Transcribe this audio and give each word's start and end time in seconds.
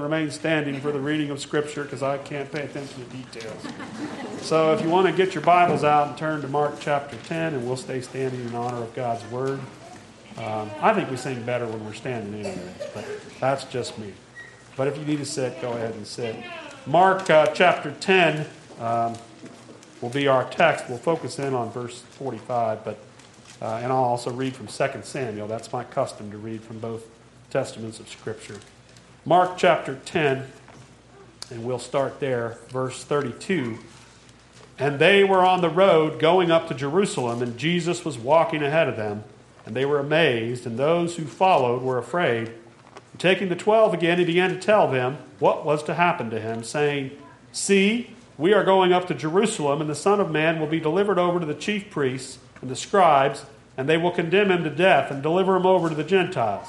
remain 0.00 0.30
standing 0.30 0.80
for 0.80 0.92
the 0.92 1.00
reading 1.00 1.30
of 1.30 1.40
Scripture 1.40 1.84
because 1.84 2.02
I 2.02 2.18
can't 2.18 2.50
pay 2.50 2.62
attention 2.62 3.04
to 3.04 3.16
details. 3.16 3.66
So 4.40 4.72
if 4.72 4.82
you 4.82 4.88
want 4.88 5.06
to 5.06 5.12
get 5.12 5.34
your 5.34 5.42
Bibles 5.42 5.84
out 5.84 6.08
and 6.08 6.18
turn 6.18 6.42
to 6.42 6.48
Mark 6.48 6.74
chapter 6.80 7.16
10, 7.16 7.54
and 7.54 7.66
we'll 7.66 7.76
stay 7.76 8.00
standing 8.00 8.40
in 8.40 8.54
honor 8.54 8.82
of 8.82 8.94
God's 8.94 9.24
Word. 9.30 9.60
Um, 10.36 10.70
I 10.80 10.92
think 10.92 11.10
we 11.10 11.16
sing 11.16 11.42
better 11.44 11.66
when 11.66 11.84
we're 11.84 11.92
standing 11.92 12.34
anyways, 12.34 12.58
but 12.92 13.04
that's 13.40 13.64
just 13.64 13.98
me. 13.98 14.12
But 14.76 14.88
if 14.88 14.98
you 14.98 15.04
need 15.04 15.18
to 15.18 15.24
sit, 15.24 15.60
go 15.60 15.72
ahead 15.72 15.94
and 15.94 16.06
sit. 16.06 16.36
Mark 16.86 17.30
uh, 17.30 17.46
chapter 17.46 17.92
10 17.92 18.46
um, 18.80 19.14
will 20.00 20.10
be 20.10 20.26
our 20.26 20.48
text. 20.50 20.86
We'll 20.88 20.98
focus 20.98 21.38
in 21.38 21.54
on 21.54 21.70
verse 21.70 22.00
45, 22.00 22.84
but 22.84 22.98
uh, 23.62 23.80
and 23.82 23.92
I'll 23.92 24.04
also 24.04 24.30
read 24.30 24.54
from 24.54 24.66
2 24.66 25.02
Samuel. 25.02 25.46
That's 25.46 25.72
my 25.72 25.84
custom 25.84 26.30
to 26.32 26.36
read 26.36 26.62
from 26.62 26.80
both 26.80 27.06
testaments 27.50 28.00
of 28.00 28.08
Scripture. 28.08 28.58
Mark 29.26 29.56
chapter 29.56 29.98
10, 30.04 30.44
and 31.50 31.64
we'll 31.64 31.78
start 31.78 32.20
there, 32.20 32.58
verse 32.68 33.02
32. 33.04 33.78
And 34.78 34.98
they 34.98 35.24
were 35.24 35.38
on 35.38 35.62
the 35.62 35.70
road 35.70 36.18
going 36.18 36.50
up 36.50 36.68
to 36.68 36.74
Jerusalem, 36.74 37.40
and 37.40 37.56
Jesus 37.56 38.04
was 38.04 38.18
walking 38.18 38.62
ahead 38.62 38.86
of 38.86 38.96
them. 38.96 39.24
And 39.64 39.74
they 39.74 39.86
were 39.86 39.98
amazed, 39.98 40.66
and 40.66 40.78
those 40.78 41.16
who 41.16 41.24
followed 41.24 41.80
were 41.80 41.96
afraid. 41.96 42.48
And 43.12 43.18
taking 43.18 43.48
the 43.48 43.56
twelve 43.56 43.94
again, 43.94 44.18
he 44.18 44.26
began 44.26 44.50
to 44.50 44.60
tell 44.60 44.90
them 44.90 45.16
what 45.38 45.64
was 45.64 45.82
to 45.84 45.94
happen 45.94 46.28
to 46.28 46.38
him, 46.38 46.62
saying, 46.62 47.10
See, 47.50 48.10
we 48.36 48.52
are 48.52 48.62
going 48.62 48.92
up 48.92 49.06
to 49.06 49.14
Jerusalem, 49.14 49.80
and 49.80 49.88
the 49.88 49.94
Son 49.94 50.20
of 50.20 50.30
Man 50.30 50.60
will 50.60 50.66
be 50.66 50.80
delivered 50.80 51.18
over 51.18 51.40
to 51.40 51.46
the 51.46 51.54
chief 51.54 51.88
priests 51.88 52.36
and 52.60 52.70
the 52.70 52.76
scribes, 52.76 53.46
and 53.78 53.88
they 53.88 53.96
will 53.96 54.10
condemn 54.10 54.50
him 54.50 54.64
to 54.64 54.70
death 54.70 55.10
and 55.10 55.22
deliver 55.22 55.56
him 55.56 55.64
over 55.64 55.88
to 55.88 55.94
the 55.94 56.04
Gentiles. 56.04 56.68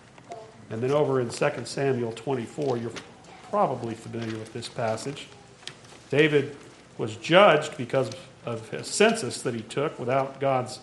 And 0.71 0.81
then 0.81 0.91
over 0.91 1.19
in 1.19 1.29
2 1.29 1.51
Samuel 1.65 2.13
24, 2.13 2.77
you're 2.77 2.91
probably 3.49 3.93
familiar 3.93 4.37
with 4.37 4.53
this 4.53 4.69
passage. 4.69 5.27
David 6.09 6.55
was 6.97 7.17
judged 7.17 7.77
because 7.77 8.09
of 8.45 8.69
his 8.69 8.87
census 8.87 9.41
that 9.41 9.53
he 9.53 9.61
took 9.61 9.99
without 9.99 10.39
God's 10.39 10.79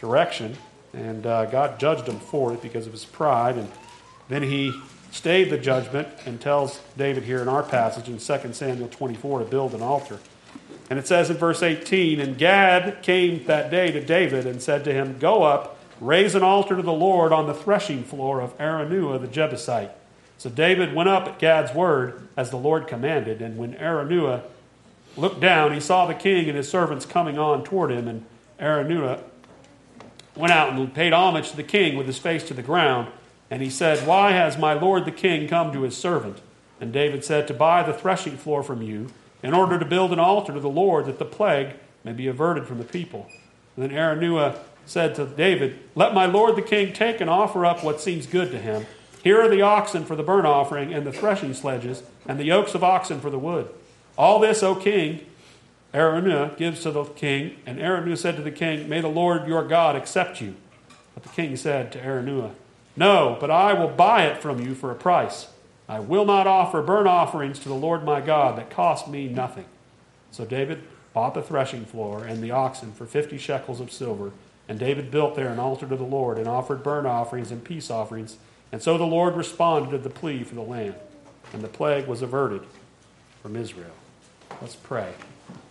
direction, 0.00 0.56
and 0.92 1.24
uh, 1.26 1.46
God 1.46 1.78
judged 1.78 2.08
him 2.08 2.18
for 2.18 2.52
it 2.52 2.60
because 2.60 2.86
of 2.86 2.92
his 2.92 3.04
pride. 3.04 3.56
And 3.56 3.70
then 4.28 4.42
he 4.42 4.72
stayed 5.12 5.50
the 5.50 5.58
judgment 5.58 6.08
and 6.26 6.40
tells 6.40 6.80
David 6.96 7.24
here 7.24 7.40
in 7.40 7.48
our 7.48 7.62
passage 7.62 8.08
in 8.08 8.18
2 8.18 8.52
Samuel 8.52 8.88
24 8.88 9.40
to 9.40 9.44
build 9.44 9.74
an 9.74 9.82
altar. 9.82 10.18
And 10.90 10.98
it 10.98 11.06
says 11.06 11.30
in 11.30 11.36
verse 11.36 11.62
18, 11.62 12.20
And 12.20 12.38
Gad 12.38 13.02
came 13.02 13.44
that 13.46 13.70
day 13.70 13.92
to 13.92 14.04
David 14.04 14.46
and 14.46 14.60
said 14.60 14.84
to 14.84 14.92
him, 14.92 15.18
Go 15.18 15.42
up 15.42 15.77
raise 16.00 16.34
an 16.34 16.42
altar 16.42 16.76
to 16.76 16.82
the 16.82 16.92
Lord 16.92 17.32
on 17.32 17.46
the 17.46 17.54
threshing 17.54 18.04
floor 18.04 18.40
of 18.40 18.56
Araunah 18.58 19.20
the 19.20 19.26
Jebusite. 19.26 19.90
So 20.38 20.48
David 20.48 20.94
went 20.94 21.08
up 21.08 21.26
at 21.26 21.38
Gad's 21.38 21.74
word 21.74 22.28
as 22.36 22.50
the 22.50 22.56
Lord 22.56 22.86
commanded, 22.86 23.42
and 23.42 23.56
when 23.58 23.74
Araunah 23.74 24.42
looked 25.16 25.40
down, 25.40 25.72
he 25.72 25.80
saw 25.80 26.06
the 26.06 26.14
king 26.14 26.48
and 26.48 26.56
his 26.56 26.68
servants 26.68 27.04
coming 27.04 27.38
on 27.38 27.64
toward 27.64 27.90
him, 27.90 28.06
and 28.06 28.24
Araunah 28.60 29.22
went 30.36 30.52
out 30.52 30.72
and 30.72 30.94
paid 30.94 31.12
homage 31.12 31.50
to 31.50 31.56
the 31.56 31.64
king 31.64 31.96
with 31.96 32.06
his 32.06 32.18
face 32.18 32.44
to 32.44 32.54
the 32.54 32.62
ground. 32.62 33.08
And 33.50 33.62
he 33.62 33.70
said, 33.70 34.06
Why 34.06 34.30
has 34.32 34.56
my 34.56 34.74
lord 34.74 35.04
the 35.04 35.10
king 35.10 35.48
come 35.48 35.72
to 35.72 35.82
his 35.82 35.96
servant? 35.96 36.38
And 36.80 36.92
David 36.92 37.24
said, 37.24 37.48
To 37.48 37.54
buy 37.54 37.82
the 37.82 37.92
threshing 37.92 38.36
floor 38.36 38.62
from 38.62 38.82
you, 38.82 39.08
in 39.42 39.54
order 39.54 39.78
to 39.78 39.84
build 39.84 40.12
an 40.12 40.20
altar 40.20 40.52
to 40.52 40.60
the 40.60 40.68
Lord, 40.68 41.06
that 41.06 41.18
the 41.18 41.24
plague 41.24 41.74
may 42.04 42.12
be 42.12 42.28
averted 42.28 42.66
from 42.66 42.78
the 42.78 42.84
people. 42.84 43.26
And 43.76 43.84
then 43.84 43.96
Araunah 43.96 44.58
said 44.88 45.14
to 45.14 45.26
David, 45.26 45.78
Let 45.94 46.14
my 46.14 46.24
lord 46.24 46.56
the 46.56 46.62
king 46.62 46.94
take 46.94 47.20
and 47.20 47.28
offer 47.28 47.66
up 47.66 47.84
what 47.84 48.00
seems 48.00 48.26
good 48.26 48.50
to 48.52 48.58
him. 48.58 48.86
Here 49.22 49.40
are 49.40 49.48
the 49.48 49.60
oxen 49.60 50.04
for 50.04 50.16
the 50.16 50.22
burnt 50.22 50.46
offering, 50.46 50.94
and 50.94 51.06
the 51.06 51.12
threshing 51.12 51.52
sledges, 51.52 52.02
and 52.26 52.40
the 52.40 52.44
yokes 52.44 52.74
of 52.74 52.82
oxen 52.82 53.20
for 53.20 53.28
the 53.28 53.38
wood. 53.38 53.68
All 54.16 54.38
this, 54.40 54.62
O 54.62 54.74
king, 54.74 55.26
Araunah 55.92 56.56
gives 56.56 56.82
to 56.84 56.90
the 56.90 57.04
king, 57.04 57.56
and 57.66 57.78
Araunah 57.78 58.16
said 58.16 58.36
to 58.36 58.42
the 58.42 58.50
king, 58.50 58.88
May 58.88 59.02
the 59.02 59.08
Lord 59.08 59.46
your 59.46 59.62
God 59.62 59.94
accept 59.94 60.40
you. 60.40 60.54
But 61.14 61.22
the 61.22 61.28
king 61.28 61.56
said 61.56 61.92
to 61.92 61.98
Araunah, 61.98 62.52
No, 62.96 63.36
but 63.38 63.50
I 63.50 63.74
will 63.74 63.88
buy 63.88 64.24
it 64.24 64.38
from 64.38 64.58
you 64.60 64.74
for 64.74 64.90
a 64.90 64.94
price. 64.94 65.48
I 65.86 66.00
will 66.00 66.24
not 66.24 66.46
offer 66.46 66.80
burnt 66.80 67.08
offerings 67.08 67.58
to 67.60 67.68
the 67.68 67.74
Lord 67.74 68.04
my 68.04 68.22
God 68.22 68.56
that 68.56 68.70
cost 68.70 69.06
me 69.06 69.28
nothing. 69.28 69.66
So 70.30 70.46
David 70.46 70.82
bought 71.12 71.34
the 71.34 71.42
threshing 71.42 71.84
floor 71.84 72.24
and 72.24 72.42
the 72.42 72.52
oxen 72.52 72.92
for 72.92 73.04
fifty 73.04 73.36
shekels 73.36 73.80
of 73.80 73.92
silver 73.92 74.32
and 74.68 74.78
David 74.78 75.10
built 75.10 75.34
there 75.34 75.48
an 75.48 75.58
altar 75.58 75.86
to 75.86 75.96
the 75.96 76.04
Lord 76.04 76.38
and 76.38 76.46
offered 76.46 76.82
burnt 76.82 77.06
offerings 77.06 77.50
and 77.50 77.64
peace 77.64 77.90
offerings. 77.90 78.36
And 78.70 78.82
so 78.82 78.98
the 78.98 79.04
Lord 79.04 79.34
responded 79.34 79.90
to 79.92 79.98
the 79.98 80.10
plea 80.10 80.44
for 80.44 80.54
the 80.54 80.62
land, 80.62 80.94
and 81.52 81.62
the 81.62 81.68
plague 81.68 82.06
was 82.06 82.20
averted 82.20 82.62
from 83.42 83.56
Israel. 83.56 83.92
Let's 84.60 84.76
pray. 84.76 85.14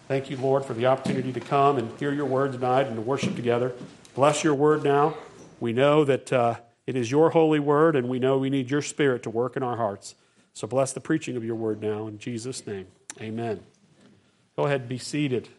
Thank 0.07 0.29
you, 0.29 0.37
Lord, 0.37 0.65
for 0.65 0.73
the 0.73 0.87
opportunity 0.87 1.31
to 1.33 1.39
come 1.39 1.77
and 1.77 1.97
hear 1.99 2.11
your 2.11 2.25
word 2.25 2.53
tonight 2.53 2.87
and 2.87 2.95
to 2.95 3.01
worship 3.01 3.35
together. 3.35 3.73
Bless 4.15 4.43
your 4.43 4.55
word 4.55 4.83
now. 4.83 5.15
We 5.59 5.73
know 5.73 6.05
that 6.05 6.33
uh, 6.33 6.55
it 6.87 6.95
is 6.95 7.11
your 7.11 7.31
holy 7.31 7.59
word, 7.59 7.95
and 7.95 8.07
we 8.07 8.17
know 8.17 8.37
we 8.37 8.49
need 8.49 8.71
your 8.71 8.81
spirit 8.81 9.21
to 9.23 9.29
work 9.29 9.57
in 9.57 9.63
our 9.63 9.77
hearts. 9.77 10.15
So 10.53 10.67
bless 10.67 10.93
the 10.93 11.01
preaching 11.01 11.35
of 11.35 11.43
your 11.43 11.55
word 11.55 11.81
now 11.81 12.07
in 12.07 12.17
Jesus' 12.17 12.65
name. 12.65 12.87
Amen. 13.21 13.59
Go 14.55 14.65
ahead 14.65 14.89
be 14.89 14.97
seated. 14.97 15.49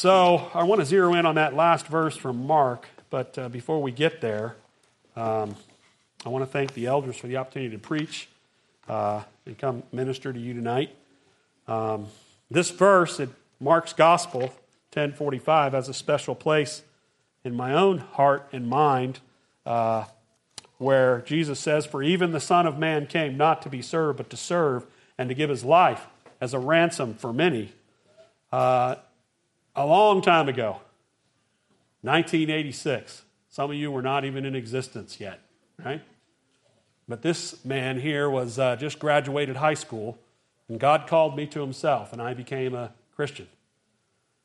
So 0.00 0.50
I 0.54 0.62
want 0.62 0.80
to 0.80 0.86
zero 0.86 1.12
in 1.12 1.26
on 1.26 1.34
that 1.34 1.54
last 1.54 1.86
verse 1.86 2.16
from 2.16 2.46
Mark, 2.46 2.88
but 3.10 3.36
uh, 3.36 3.50
before 3.50 3.82
we 3.82 3.92
get 3.92 4.22
there, 4.22 4.56
um, 5.14 5.54
I 6.24 6.30
want 6.30 6.42
to 6.42 6.50
thank 6.50 6.72
the 6.72 6.86
elders 6.86 7.18
for 7.18 7.26
the 7.26 7.36
opportunity 7.36 7.76
to 7.76 7.78
preach 7.78 8.26
uh, 8.88 9.22
and 9.44 9.58
come 9.58 9.82
minister 9.92 10.32
to 10.32 10.38
you 10.40 10.54
tonight. 10.54 10.96
Um, 11.68 12.06
this 12.50 12.70
verse 12.70 13.20
in 13.20 13.34
Mark's 13.60 13.92
Gospel, 13.92 14.40
1045, 14.94 15.74
has 15.74 15.90
a 15.90 15.92
special 15.92 16.34
place 16.34 16.80
in 17.44 17.54
my 17.54 17.74
own 17.74 17.98
heart 17.98 18.48
and 18.52 18.66
mind 18.66 19.18
uh, 19.66 20.04
where 20.78 21.20
Jesus 21.26 21.60
says, 21.60 21.84
For 21.84 22.02
even 22.02 22.32
the 22.32 22.40
Son 22.40 22.66
of 22.66 22.78
Man 22.78 23.06
came 23.06 23.36
not 23.36 23.60
to 23.60 23.68
be 23.68 23.82
served, 23.82 24.16
but 24.16 24.30
to 24.30 24.38
serve 24.38 24.86
and 25.18 25.28
to 25.28 25.34
give 25.34 25.50
his 25.50 25.62
life 25.62 26.06
as 26.40 26.54
a 26.54 26.58
ransom 26.58 27.12
for 27.12 27.34
many. 27.34 27.74
Uh, 28.50 28.94
a 29.80 29.86
long 29.86 30.20
time 30.20 30.48
ago, 30.48 30.80
1986. 32.02 33.22
Some 33.48 33.70
of 33.70 33.76
you 33.76 33.90
were 33.90 34.02
not 34.02 34.24
even 34.24 34.44
in 34.44 34.54
existence 34.54 35.18
yet, 35.18 35.40
right? 35.84 36.02
But 37.08 37.22
this 37.22 37.64
man 37.64 37.98
here 37.98 38.28
was 38.28 38.58
uh, 38.58 38.76
just 38.76 38.98
graduated 38.98 39.56
high 39.56 39.74
school 39.74 40.18
And 40.68 40.78
God 40.78 41.08
called 41.08 41.36
me 41.36 41.46
to 41.48 41.60
Himself, 41.60 42.12
and 42.12 42.22
I 42.22 42.32
became 42.32 42.74
a 42.74 42.92
Christian. 43.16 43.48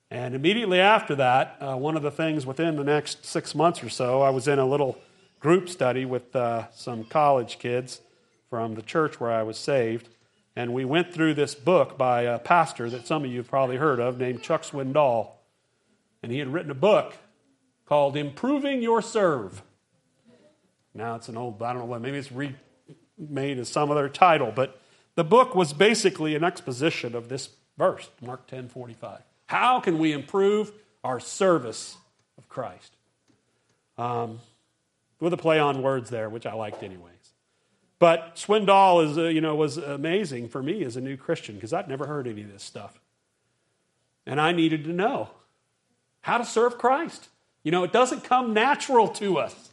And 0.10 0.34
immediately 0.34 0.80
after 0.80 1.14
that, 1.16 1.58
uh, 1.60 1.76
one 1.76 1.96
of 1.96 2.02
the 2.02 2.10
things 2.10 2.48
within 2.48 2.78
the 2.78 2.84
next 2.84 3.26
six 3.26 3.54
months 3.54 3.84
or 3.84 3.90
so, 3.90 4.22
I 4.22 4.32
was 4.32 4.48
in 4.48 4.58
a 4.58 4.66
little 4.66 4.98
group 5.40 5.70
study 5.70 6.06
with 6.06 6.36
uh, 6.36 6.72
some 6.72 7.04
college 7.04 7.60
kids 7.60 8.02
from 8.50 8.74
the 8.74 8.82
church 8.82 9.20
where 9.20 9.32
I 9.32 9.44
was 9.44 9.60
saved. 9.60 10.10
And 10.56 10.74
we 10.74 10.86
went 10.86 11.14
through 11.14 11.34
this 11.34 11.54
book 11.54 11.98
by 11.98 12.22
a 12.22 12.40
pastor 12.40 12.90
that 12.90 13.06
some 13.06 13.26
of 13.26 13.32
you 13.32 13.38
have 13.38 13.50
probably 13.50 13.78
heard 13.78 14.00
of 14.00 14.18
named 14.18 14.42
Chuck 14.42 14.64
Swindoll. 14.64 15.32
And 16.24 16.32
he 16.32 16.40
had 16.40 16.52
written 16.52 16.72
a 16.72 16.76
book 16.76 17.16
called 17.86 18.16
Improving 18.16 18.82
Your 18.82 19.02
Serve. 19.02 19.62
Now 20.94 21.16
it's 21.16 21.28
an 21.28 21.38
old, 21.38 21.62
I 21.62 21.74
don't 21.74 21.82
know 21.82 21.86
what, 21.86 22.02
maybe 22.02 22.18
it's 22.18 22.32
remade 22.32 23.60
as 23.60 23.68
some 23.68 23.92
other 23.92 24.08
title, 24.08 24.54
but 24.56 24.80
the 25.16 25.26
book 25.26 25.56
was 25.56 25.74
basically 25.74 26.36
an 26.36 26.44
exposition 26.44 27.16
of 27.16 27.28
this 27.28 27.50
verse, 27.78 28.10
Mark 28.22 28.48
10 28.48 28.70
45. 28.70 29.22
How 29.48 29.80
can 29.82 30.00
we 30.00 30.14
improve 30.14 30.72
our 31.04 31.20
service 31.20 31.98
of 32.38 32.48
Christ? 32.48 32.96
Um, 33.98 34.40
with 35.20 35.34
a 35.34 35.38
play 35.38 35.60
on 35.60 35.82
words 35.82 36.10
there, 36.10 36.30
which 36.30 36.46
I 36.46 36.54
liked 36.54 36.84
anyways. 36.84 37.15
But 38.00 38.36
Swindoll 38.36 39.10
is, 39.10 39.18
uh, 39.18 39.24
you 39.24 39.42
know, 39.42 39.56
was 39.56 39.78
amazing 39.78 40.50
for 40.50 40.62
me 40.62 40.84
as 40.84 40.98
a 40.98 41.02
new 41.02 41.18
Christian 41.18 41.56
because 41.56 41.74
I'd 41.74 41.88
never 41.88 42.06
heard 42.06 42.28
any 42.28 42.42
of 42.44 42.52
this 42.52 42.64
stuff. 42.64 43.00
And 44.26 44.42
I 44.42 44.52
needed 44.52 44.84
to 44.86 44.92
know 44.92 45.30
how 46.22 46.38
to 46.38 46.46
serve 46.46 46.78
Christ. 46.78 47.30
You 47.64 47.72
know, 47.72 47.84
it 47.84 47.94
doesn't 47.94 48.24
come 48.24 48.54
natural 48.54 49.08
to 49.10 49.38
us 49.38 49.72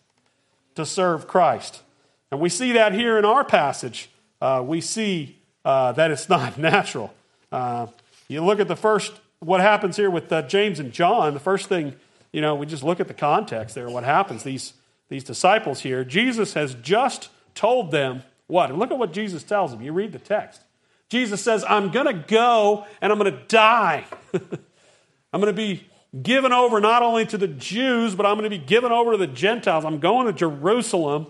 to 0.75 0.87
serve 0.87 1.27
Christ. 1.27 1.83
And 2.31 2.41
we 2.41 2.49
see 2.49 2.73
that 2.73 2.93
here 2.93 3.19
in 3.19 3.25
our 3.25 3.45
passage. 3.45 4.11
Uh, 4.41 4.63
we 4.65 4.81
see 4.81 5.39
uh, 5.65 5.93
that 5.93 6.11
it's 6.11 6.29
not 6.29 6.59
natural. 6.59 7.13
Uh, 7.51 7.87
you 8.29 8.43
look 8.43 8.61
at 8.61 8.69
the 8.69 8.77
first, 8.77 9.13
what 9.41 9.61
happens 9.61 9.97
here 9.97 10.11
with 10.11 10.33
uh, 10.33 10.43
James 10.43 10.79
and 10.79 10.93
John, 10.93 11.35
the 11.35 11.41
first 11.41 11.69
thing, 11.69 11.95
you 12.33 12.41
know, 12.41 12.55
we 12.55 12.67
just 12.67 12.83
look 12.83 13.01
at 13.01 13.09
the 13.09 13.15
context 13.15 13.75
there, 13.75 13.91
what 13.91 14.05
happens. 14.05 14.43
These 14.43 14.75
these 15.13 15.25
disciples 15.25 15.81
here, 15.81 16.05
Jesus 16.05 16.55
has 16.55 16.73
just 16.73 17.29
told 17.55 17.91
them 17.91 18.23
what? 18.47 18.71
And 18.71 18.79
look 18.79 18.91
at 18.91 18.99
what 18.99 19.13
Jesus 19.13 19.43
tells 19.43 19.71
them. 19.71 19.81
You 19.81 19.93
read 19.93 20.13
the 20.13 20.19
text. 20.19 20.63
Jesus 21.09 21.43
says, 21.43 21.65
I'm 21.69 21.91
going 21.91 22.07
to 22.07 22.25
go 22.27 22.87
and 23.01 23.13
I'm 23.13 23.19
going 23.19 23.33
to 23.33 23.45
die. 23.47 24.05
I'm 24.35 25.41
going 25.41 25.47
to 25.47 25.53
be 25.53 25.87
given 26.23 26.53
over 26.53 26.81
not 26.81 27.03
only 27.03 27.25
to 27.27 27.39
the 27.39 27.49
Jews, 27.49 28.15
but 28.15 28.27
I'm 28.27 28.37
going 28.37 28.51
to 28.51 28.51
be 28.51 28.63
given 28.63 28.93
over 28.93 29.13
to 29.13 29.17
the 29.17 29.27
Gentiles. 29.27 29.85
I'm 29.85 30.01
going 30.01 30.27
to 30.27 30.33
Jerusalem 30.33 31.29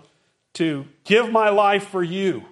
to 0.53 0.85
give 1.03 1.31
my 1.31 1.49
life 1.49 1.87
for 1.87 2.03
you. 2.03 2.43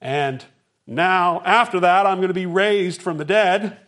And 0.00 0.44
now, 0.86 1.42
after 1.44 1.80
that, 1.80 2.06
I'm 2.06 2.18
going 2.18 2.28
to 2.28 2.34
be 2.34 2.46
raised 2.46 3.02
from 3.02 3.18
the 3.18 3.24
dead. 3.24 3.78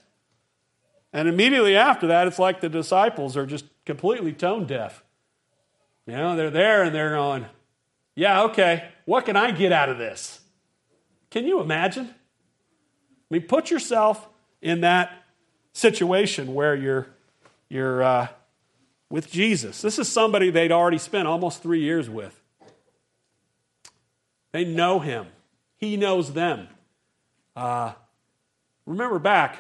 And 1.13 1.29
immediately 1.29 1.77
after 1.77 2.07
that, 2.09 2.27
it's 2.27 2.39
like 2.39 2.61
the 2.61 2.69
disciples 2.69 3.37
are 3.37 3.47
just 3.47 3.67
completely 3.85 4.33
tone 4.33 4.67
deaf. 4.67 5.05
You 6.07 6.15
know, 6.15 6.37
they're 6.37 6.51
there 6.51 6.83
and 6.83 6.95
they're 6.95 7.15
going, 7.15 7.47
yeah, 8.19 8.43
okay, 8.43 8.89
what 9.05 9.27
can 9.27 9.37
I 9.37 9.53
get 9.53 9.71
out 9.71 9.89
of 9.89 9.97
this? 9.97 10.41
Can 11.31 11.47
you 11.47 11.61
imagine? 11.61 12.07
I 12.07 12.15
mean, 13.31 13.43
put 13.43 13.71
yourself 13.71 14.29
in 14.61 14.81
that 14.81 15.23
situation 15.73 16.53
where 16.53 16.75
you're, 16.75 17.07
you're 17.69 18.03
uh, 18.03 18.27
with 19.09 19.31
Jesus. 19.31 19.83
This 19.83 20.01
is 20.01 20.09
somebody 20.09 20.51
they'd 20.51 20.73
already 20.73 20.99
spent 20.99 21.29
almost 21.29 21.63
three 21.63 21.79
years 21.79 22.11
with. 22.11 22.37
They 24.51 24.65
know 24.65 24.99
him, 24.99 25.29
he 25.77 25.97
knows 25.97 26.33
them. 26.33 26.67
Uh, 27.55 27.93
remember 28.85 29.21
back, 29.21 29.59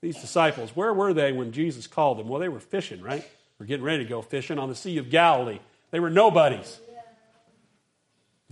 these 0.00 0.20
disciples, 0.20 0.74
where 0.74 0.92
were 0.92 1.14
they 1.14 1.30
when 1.30 1.52
Jesus 1.52 1.86
called 1.86 2.18
them? 2.18 2.28
Well, 2.28 2.40
they 2.40 2.48
were 2.48 2.58
fishing, 2.58 3.00
right? 3.00 3.24
We're 3.60 3.66
getting 3.66 3.84
ready 3.84 4.02
to 4.02 4.10
go 4.10 4.22
fishing 4.22 4.58
on 4.58 4.68
the 4.68 4.74
Sea 4.74 4.98
of 4.98 5.08
Galilee. 5.08 5.60
They 5.92 6.00
were 6.00 6.10
nobodies. 6.10 6.80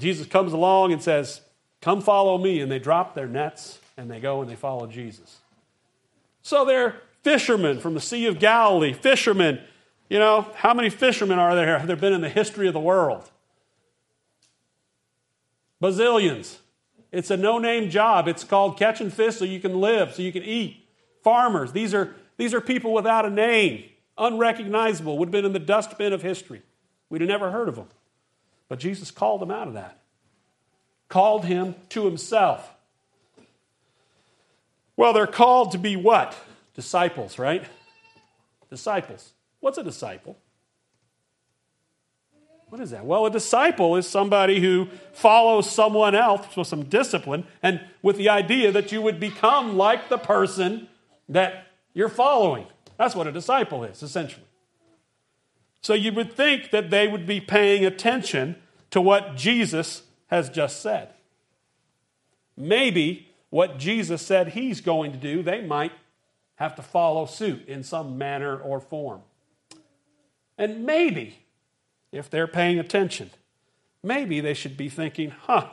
Jesus 0.00 0.26
comes 0.26 0.52
along 0.52 0.92
and 0.92 1.02
says, 1.02 1.42
Come 1.80 2.00
follow 2.00 2.38
me. 2.38 2.60
And 2.60 2.70
they 2.70 2.78
drop 2.78 3.14
their 3.14 3.26
nets 3.26 3.78
and 3.96 4.10
they 4.10 4.20
go 4.20 4.40
and 4.40 4.50
they 4.50 4.56
follow 4.56 4.86
Jesus. 4.86 5.38
So 6.42 6.64
they're 6.64 6.96
fishermen 7.22 7.80
from 7.80 7.94
the 7.94 8.00
Sea 8.00 8.26
of 8.26 8.38
Galilee, 8.38 8.92
fishermen. 8.92 9.60
You 10.08 10.18
know, 10.18 10.48
how 10.56 10.74
many 10.74 10.90
fishermen 10.90 11.38
are 11.38 11.54
there 11.54 11.78
have 11.78 11.86
there 11.86 11.96
been 11.96 12.12
in 12.12 12.20
the 12.20 12.28
history 12.28 12.66
of 12.66 12.74
the 12.74 12.80
world? 12.80 13.30
Bazillions. 15.82 16.58
It's 17.12 17.30
a 17.30 17.36
no 17.36 17.58
name 17.58 17.90
job. 17.90 18.28
It's 18.28 18.44
called 18.44 18.78
catching 18.78 19.10
fish 19.10 19.36
so 19.36 19.44
you 19.44 19.60
can 19.60 19.80
live, 19.80 20.14
so 20.14 20.22
you 20.22 20.32
can 20.32 20.42
eat. 20.42 20.86
Farmers. 21.22 21.72
These 21.72 21.92
are, 21.94 22.14
these 22.36 22.54
are 22.54 22.60
people 22.60 22.92
without 22.92 23.26
a 23.26 23.30
name, 23.30 23.84
unrecognizable, 24.16 25.18
would 25.18 25.26
have 25.26 25.32
been 25.32 25.44
in 25.44 25.52
the 25.52 25.58
dustbin 25.58 26.12
of 26.12 26.22
history. 26.22 26.62
We'd 27.08 27.20
have 27.20 27.28
never 27.28 27.50
heard 27.50 27.68
of 27.68 27.76
him. 27.76 27.86
But 28.70 28.78
Jesus 28.78 29.10
called 29.10 29.42
him 29.42 29.50
out 29.50 29.66
of 29.66 29.74
that, 29.74 29.98
called 31.08 31.44
him 31.44 31.74
to 31.88 32.04
himself. 32.04 32.72
Well, 34.96 35.12
they're 35.12 35.26
called 35.26 35.72
to 35.72 35.78
be 35.78 35.96
what? 35.96 36.36
Disciples, 36.76 37.36
right? 37.36 37.64
Disciples. 38.70 39.32
What's 39.58 39.76
a 39.76 39.82
disciple? 39.82 40.38
What 42.68 42.80
is 42.80 42.92
that? 42.92 43.04
Well, 43.04 43.26
a 43.26 43.30
disciple 43.30 43.96
is 43.96 44.06
somebody 44.06 44.60
who 44.60 44.86
follows 45.14 45.68
someone 45.68 46.14
else 46.14 46.56
with 46.56 46.68
some 46.68 46.84
discipline 46.84 47.48
and 47.64 47.80
with 48.02 48.18
the 48.18 48.28
idea 48.28 48.70
that 48.70 48.92
you 48.92 49.02
would 49.02 49.18
become 49.18 49.76
like 49.76 50.08
the 50.08 50.18
person 50.18 50.86
that 51.28 51.66
you're 51.92 52.08
following. 52.08 52.66
That's 52.98 53.16
what 53.16 53.26
a 53.26 53.32
disciple 53.32 53.82
is, 53.82 54.00
essentially. 54.00 54.46
So 55.82 55.94
you 55.94 56.12
would 56.12 56.32
think 56.32 56.70
that 56.70 56.90
they 56.90 57.08
would 57.08 57.26
be 57.26 57.40
paying 57.40 57.84
attention 57.84 58.56
to 58.90 59.00
what 59.00 59.36
Jesus 59.36 60.02
has 60.26 60.50
just 60.50 60.80
said. 60.80 61.14
Maybe 62.56 63.28
what 63.48 63.78
Jesus 63.78 64.22
said 64.22 64.48
he's 64.48 64.80
going 64.80 65.12
to 65.12 65.18
do, 65.18 65.42
they 65.42 65.62
might 65.62 65.92
have 66.56 66.76
to 66.76 66.82
follow 66.82 67.24
suit 67.24 67.66
in 67.66 67.82
some 67.82 68.18
manner 68.18 68.58
or 68.58 68.80
form. 68.80 69.22
And 70.58 70.84
maybe, 70.84 71.38
if 72.12 72.28
they're 72.28 72.46
paying 72.46 72.78
attention, 72.78 73.30
maybe 74.02 74.40
they 74.40 74.52
should 74.52 74.76
be 74.76 74.90
thinking, 74.90 75.30
huh, 75.30 75.68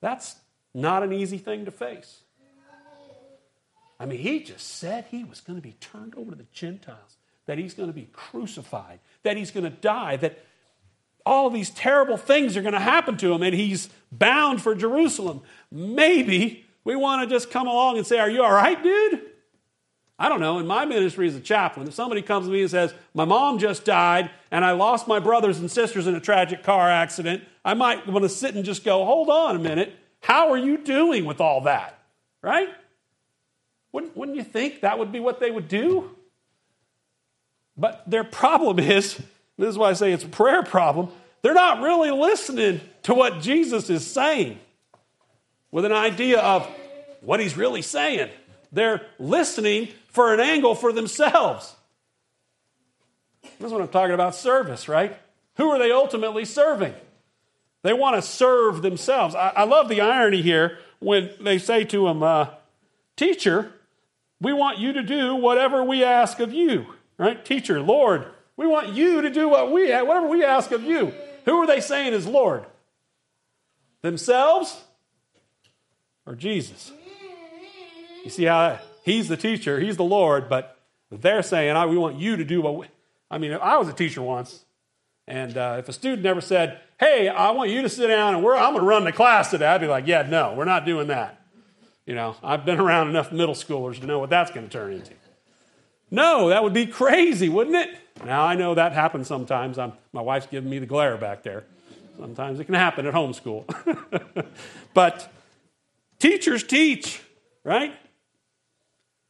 that's 0.00 0.36
not 0.72 1.02
an 1.02 1.12
easy 1.12 1.36
thing 1.36 1.66
to 1.66 1.70
face. 1.70 2.20
I 4.00 4.06
mean, 4.06 4.18
he 4.18 4.42
just 4.42 4.66
said 4.66 5.04
he 5.10 5.22
was 5.22 5.40
going 5.40 5.58
to 5.58 5.62
be 5.62 5.76
turned 5.78 6.14
over 6.16 6.30
to 6.30 6.36
the 6.36 6.46
Gentiles 6.52 7.18
that 7.52 7.58
he's 7.58 7.74
going 7.74 7.90
to 7.90 7.92
be 7.92 8.08
crucified, 8.14 8.98
that 9.24 9.36
he's 9.36 9.50
going 9.50 9.64
to 9.64 9.68
die, 9.68 10.16
that 10.16 10.38
all 11.26 11.50
these 11.50 11.68
terrible 11.68 12.16
things 12.16 12.56
are 12.56 12.62
going 12.62 12.72
to 12.72 12.80
happen 12.80 13.18
to 13.18 13.30
him, 13.30 13.42
and 13.42 13.54
he's 13.54 13.90
bound 14.10 14.62
for 14.62 14.74
Jerusalem. 14.74 15.42
Maybe 15.70 16.64
we 16.82 16.96
want 16.96 17.28
to 17.28 17.34
just 17.34 17.50
come 17.50 17.66
along 17.66 17.98
and 17.98 18.06
say, 18.06 18.18
Are 18.18 18.30
you 18.30 18.42
all 18.42 18.54
right, 18.54 18.82
dude? 18.82 19.20
I 20.18 20.30
don't 20.30 20.40
know. 20.40 20.60
In 20.60 20.66
my 20.66 20.86
ministry 20.86 21.28
as 21.28 21.34
a 21.34 21.40
chaplain, 21.40 21.86
if 21.86 21.92
somebody 21.92 22.22
comes 22.22 22.46
to 22.46 22.52
me 22.52 22.62
and 22.62 22.70
says, 22.70 22.94
My 23.12 23.26
mom 23.26 23.58
just 23.58 23.84
died 23.84 24.30
and 24.50 24.64
I 24.64 24.72
lost 24.72 25.06
my 25.06 25.18
brothers 25.18 25.58
and 25.58 25.70
sisters 25.70 26.06
in 26.06 26.14
a 26.14 26.20
tragic 26.20 26.62
car 26.62 26.88
accident, 26.88 27.44
I 27.66 27.74
might 27.74 28.06
want 28.06 28.22
to 28.22 28.30
sit 28.30 28.54
and 28.54 28.64
just 28.64 28.82
go, 28.82 29.04
Hold 29.04 29.28
on 29.28 29.56
a 29.56 29.58
minute. 29.58 29.94
How 30.20 30.52
are 30.52 30.58
you 30.58 30.78
doing 30.78 31.26
with 31.26 31.42
all 31.42 31.60
that? 31.64 31.98
Right? 32.40 32.70
Wouldn't, 33.92 34.16
wouldn't 34.16 34.38
you 34.38 34.44
think 34.44 34.80
that 34.80 34.98
would 34.98 35.12
be 35.12 35.20
what 35.20 35.38
they 35.38 35.50
would 35.50 35.68
do? 35.68 36.16
But 37.82 38.04
their 38.06 38.22
problem 38.22 38.78
is 38.78 39.20
this 39.58 39.68
is 39.68 39.76
why 39.76 39.90
I 39.90 39.92
say 39.94 40.12
it's 40.12 40.24
a 40.24 40.28
prayer 40.28 40.62
problem. 40.62 41.08
They're 41.42 41.52
not 41.52 41.82
really 41.82 42.12
listening 42.12 42.80
to 43.02 43.12
what 43.12 43.40
Jesus 43.40 43.90
is 43.90 44.06
saying 44.06 44.60
with 45.72 45.84
an 45.84 45.92
idea 45.92 46.40
of 46.40 46.64
what 47.20 47.40
he's 47.40 47.56
really 47.56 47.82
saying. 47.82 48.30
They're 48.70 49.04
listening 49.18 49.88
for 50.06 50.32
an 50.32 50.38
angle 50.38 50.76
for 50.76 50.92
themselves. 50.92 51.74
This 53.42 53.66
is 53.66 53.72
what 53.72 53.82
I'm 53.82 53.88
talking 53.88 54.14
about 54.14 54.36
service, 54.36 54.88
right? 54.88 55.18
Who 55.56 55.68
are 55.70 55.78
they 55.78 55.90
ultimately 55.90 56.44
serving? 56.44 56.94
They 57.82 57.92
want 57.92 58.14
to 58.14 58.22
serve 58.22 58.82
themselves. 58.82 59.34
I, 59.34 59.48
I 59.56 59.64
love 59.64 59.88
the 59.88 60.00
irony 60.00 60.40
here 60.40 60.78
when 61.00 61.30
they 61.40 61.58
say 61.58 61.82
to 61.86 62.06
him, 62.06 62.22
uh, 62.22 62.46
Teacher, 63.16 63.72
we 64.40 64.52
want 64.52 64.78
you 64.78 64.92
to 64.92 65.02
do 65.02 65.34
whatever 65.34 65.82
we 65.82 66.04
ask 66.04 66.38
of 66.38 66.54
you 66.54 66.86
right? 67.22 67.44
Teacher, 67.44 67.80
Lord, 67.80 68.26
we 68.56 68.66
want 68.66 68.88
you 68.88 69.22
to 69.22 69.30
do 69.30 69.48
what 69.48 69.70
we 69.70 69.90
whatever 69.90 70.26
we 70.26 70.44
ask 70.44 70.72
of 70.72 70.82
you. 70.82 71.14
Who 71.44 71.58
are 71.58 71.66
they 71.66 71.80
saying 71.80 72.14
is 72.14 72.26
Lord? 72.26 72.66
Themselves 74.02 74.82
or 76.26 76.34
Jesus? 76.34 76.92
You 78.24 78.30
see 78.30 78.44
how 78.44 78.78
he's 79.04 79.28
the 79.28 79.36
teacher, 79.36 79.78
he's 79.78 79.96
the 79.96 80.04
Lord, 80.04 80.48
but 80.48 80.78
they're 81.10 81.42
saying, 81.42 81.76
I, 81.76 81.86
we 81.86 81.96
want 81.96 82.18
you 82.18 82.36
to 82.36 82.44
do 82.44 82.60
what 82.60 82.76
we. 82.76 82.86
I 83.30 83.38
mean, 83.38 83.52
I 83.52 83.76
was 83.76 83.88
a 83.88 83.92
teacher 83.92 84.20
once, 84.20 84.64
and 85.28 85.56
uh, 85.56 85.76
if 85.78 85.88
a 85.88 85.92
student 85.92 86.26
ever 86.26 86.40
said, 86.40 86.80
hey, 86.98 87.28
I 87.28 87.50
want 87.52 87.70
you 87.70 87.82
to 87.82 87.88
sit 87.88 88.08
down 88.08 88.34
and 88.34 88.44
we're, 88.44 88.56
I'm 88.56 88.72
going 88.72 88.82
to 88.82 88.88
run 88.88 89.04
the 89.04 89.12
class 89.12 89.50
today, 89.50 89.66
I'd 89.66 89.80
be 89.80 89.86
like, 89.86 90.06
yeah, 90.06 90.22
no, 90.22 90.54
we're 90.54 90.64
not 90.64 90.84
doing 90.84 91.06
that. 91.06 91.40
You 92.04 92.16
know, 92.16 92.36
I've 92.42 92.64
been 92.64 92.80
around 92.80 93.10
enough 93.10 93.30
middle 93.30 93.54
schoolers 93.54 94.00
to 94.00 94.06
know 94.06 94.18
what 94.18 94.30
that's 94.30 94.50
going 94.50 94.68
to 94.68 94.72
turn 94.72 94.92
into. 94.92 95.14
No, 96.12 96.50
that 96.50 96.62
would 96.62 96.74
be 96.74 96.86
crazy, 96.86 97.48
wouldn't 97.48 97.74
it? 97.74 97.88
Now, 98.22 98.44
I 98.44 98.54
know 98.54 98.74
that 98.74 98.92
happens 98.92 99.26
sometimes. 99.26 99.78
I'm, 99.78 99.94
my 100.12 100.20
wife's 100.20 100.46
giving 100.46 100.68
me 100.68 100.78
the 100.78 100.86
glare 100.86 101.16
back 101.16 101.42
there. 101.42 101.64
Sometimes 102.18 102.60
it 102.60 102.64
can 102.66 102.74
happen 102.74 103.06
at 103.06 103.14
homeschool. 103.14 103.64
but 104.94 105.32
teachers 106.18 106.64
teach, 106.64 107.22
right? 107.64 107.94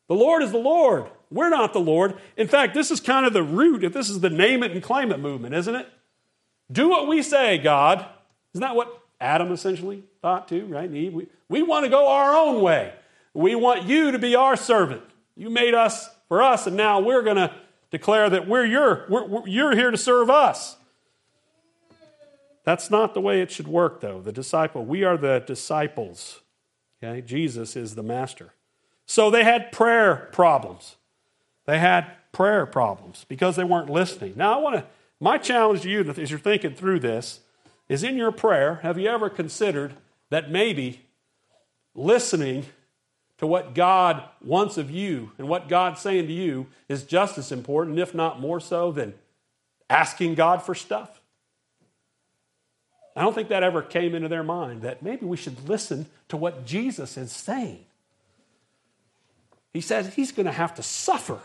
The 0.09 0.17
Lord 0.17 0.43
is 0.43 0.51
the 0.51 0.59
Lord. 0.59 1.07
We're 1.31 1.51
not 1.51 1.73
the 1.73 1.81
Lord. 1.81 2.17
In 2.37 2.49
fact, 2.49 2.75
this 2.75 2.91
is 2.91 2.99
kind 2.99 3.27
of 3.27 3.33
the 3.33 3.45
root, 3.45 3.85
if 3.85 3.93
this 3.93 4.11
is 4.11 4.19
the 4.19 4.29
name 4.29 4.65
it 4.65 4.73
and 4.73 4.83
claim 4.83 5.12
it 5.12 5.21
movement, 5.21 5.55
isn't 5.55 5.75
it? 5.75 5.89
Do 6.71 6.89
what 6.89 7.07
we 7.07 7.23
say, 7.23 7.59
God. 7.59 8.05
Isn't 8.55 8.61
that 8.61 8.75
what 8.75 9.03
Adam 9.21 9.53
essentially 9.53 10.03
thought 10.21 10.49
too, 10.49 10.67
right? 10.67 10.91
We, 10.91 11.29
we 11.49 11.62
want 11.62 11.85
to 11.85 11.91
go 11.91 12.09
our 12.09 12.35
own 12.35 12.61
way. 12.61 12.93
We 13.35 13.55
want 13.55 13.85
you 13.85 14.11
to 14.11 14.19
be 14.19 14.35
our 14.35 14.57
servant. 14.57 15.03
You 15.37 15.49
made 15.49 15.75
us 15.75 16.11
for 16.33 16.41
us, 16.41 16.67
and 16.67 16.75
now 16.75 16.99
we're 16.99 17.21
going 17.21 17.37
to 17.37 17.53
declare 17.91 18.31
that 18.31 18.49
we're 18.49 18.65
your, 18.65 19.05
we're, 19.11 19.27
we're, 19.27 19.47
you're 19.47 19.77
here 19.77 19.91
to 19.91 19.99
serve 19.99 20.31
us. 20.31 20.79
That's 22.65 22.91
not 22.91 23.12
the 23.12 23.21
way 23.21 23.43
it 23.43 23.51
should 23.51 23.69
work, 23.69 24.01
though. 24.01 24.23
The 24.23 24.33
disciple, 24.33 24.83
we 24.83 25.05
are 25.05 25.19
the 25.19 25.45
disciples. 25.47 26.41
Okay? 27.05 27.21
Jesus 27.21 27.77
is 27.77 27.97
the 27.97 28.03
master. 28.03 28.55
So 29.05 29.29
they 29.31 29.45
had 29.45 29.73
prayer 29.73 30.31
problems. 30.33 30.97
They 31.67 31.79
had 31.79 32.07
prayer 32.33 32.65
problems 32.65 33.27
because 33.29 33.57
they 33.57 33.65
weren't 33.65 33.91
listening. 33.91 34.33
Now, 34.35 34.59
I 34.59 34.62
want 34.62 34.77
to, 34.77 34.87
my 35.21 35.37
challenge 35.37 35.83
to 35.83 35.91
you 35.91 36.01
as 36.01 36.31
you're 36.31 36.41
thinking 36.41 36.75
through 36.75 37.01
this 37.01 37.41
is 37.91 38.03
in 38.03 38.17
your 38.17 38.33
prayer, 38.33 38.77
have 38.77 38.97
you 38.97 39.11
ever 39.11 39.29
considered 39.29 39.97
that 40.31 40.51
maybe 40.51 41.03
listening 41.95 42.65
to 43.43 43.47
what 43.49 43.75
God 43.75 44.23
wants 44.41 44.79
of 44.79 44.89
you 44.89 45.33
and 45.37 45.49
what 45.49 45.69
God's 45.69 46.01
saying 46.01 46.29
to 46.29 46.33
you 46.33 46.69
is 46.89 47.03
just 47.03 47.39
as 47.39 47.51
important, 47.51 47.99
if 47.99 48.15
not 48.15 48.41
more 48.41 48.61
so, 48.61 48.93
than 48.93 49.15
asking 49.91 50.37
God 50.37 50.63
for 50.63 50.77
stuff? 50.77 51.21
I 53.17 53.23
don't 53.23 53.35
think 53.35 53.49
that 53.49 53.65
ever 53.65 53.83
came 53.83 54.15
into 54.15 54.29
their 54.29 54.45
mind 54.45 54.83
that 54.83 55.03
maybe 55.03 55.27
we 55.27 55.37
should 55.37 55.69
listen 55.69 56.07
to 56.29 56.37
what 56.37 56.65
Jesus 56.65 57.17
is 57.17 57.33
saying. 57.33 57.85
He 59.73 59.81
says 59.81 60.15
he's 60.15 60.31
going 60.31 60.47
to 60.47 60.53
have 60.53 60.77
to 60.77 60.83
suffer. 60.85 61.41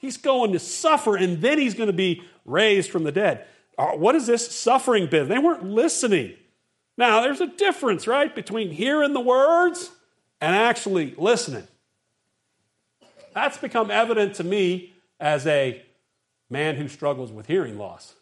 He's 0.00 0.18
going 0.18 0.52
to 0.52 0.58
suffer 0.58 1.16
and 1.16 1.40
then 1.40 1.58
he's 1.58 1.72
going 1.72 1.86
to 1.86 1.94
be 1.94 2.24
raised 2.44 2.90
from 2.90 3.04
the 3.04 3.12
dead. 3.12 3.46
Uh, 3.78 3.92
what 3.92 4.14
is 4.14 4.26
this 4.26 4.54
suffering 4.54 5.06
bit? 5.06 5.28
They 5.28 5.38
weren't 5.38 5.64
listening. 5.64 6.34
Now, 6.98 7.22
there's 7.22 7.40
a 7.40 7.46
difference, 7.46 8.06
right, 8.06 8.34
between 8.34 8.70
hearing 8.70 9.14
the 9.14 9.20
words 9.20 9.92
and 10.40 10.54
actually 10.54 11.14
listening. 11.16 11.66
That's 13.34 13.58
become 13.58 13.90
evident 13.90 14.34
to 14.36 14.44
me 14.44 14.94
as 15.20 15.46
a 15.46 15.82
man 16.50 16.76
who 16.76 16.88
struggles 16.88 17.30
with 17.30 17.46
hearing 17.46 17.78
loss. 17.78 18.14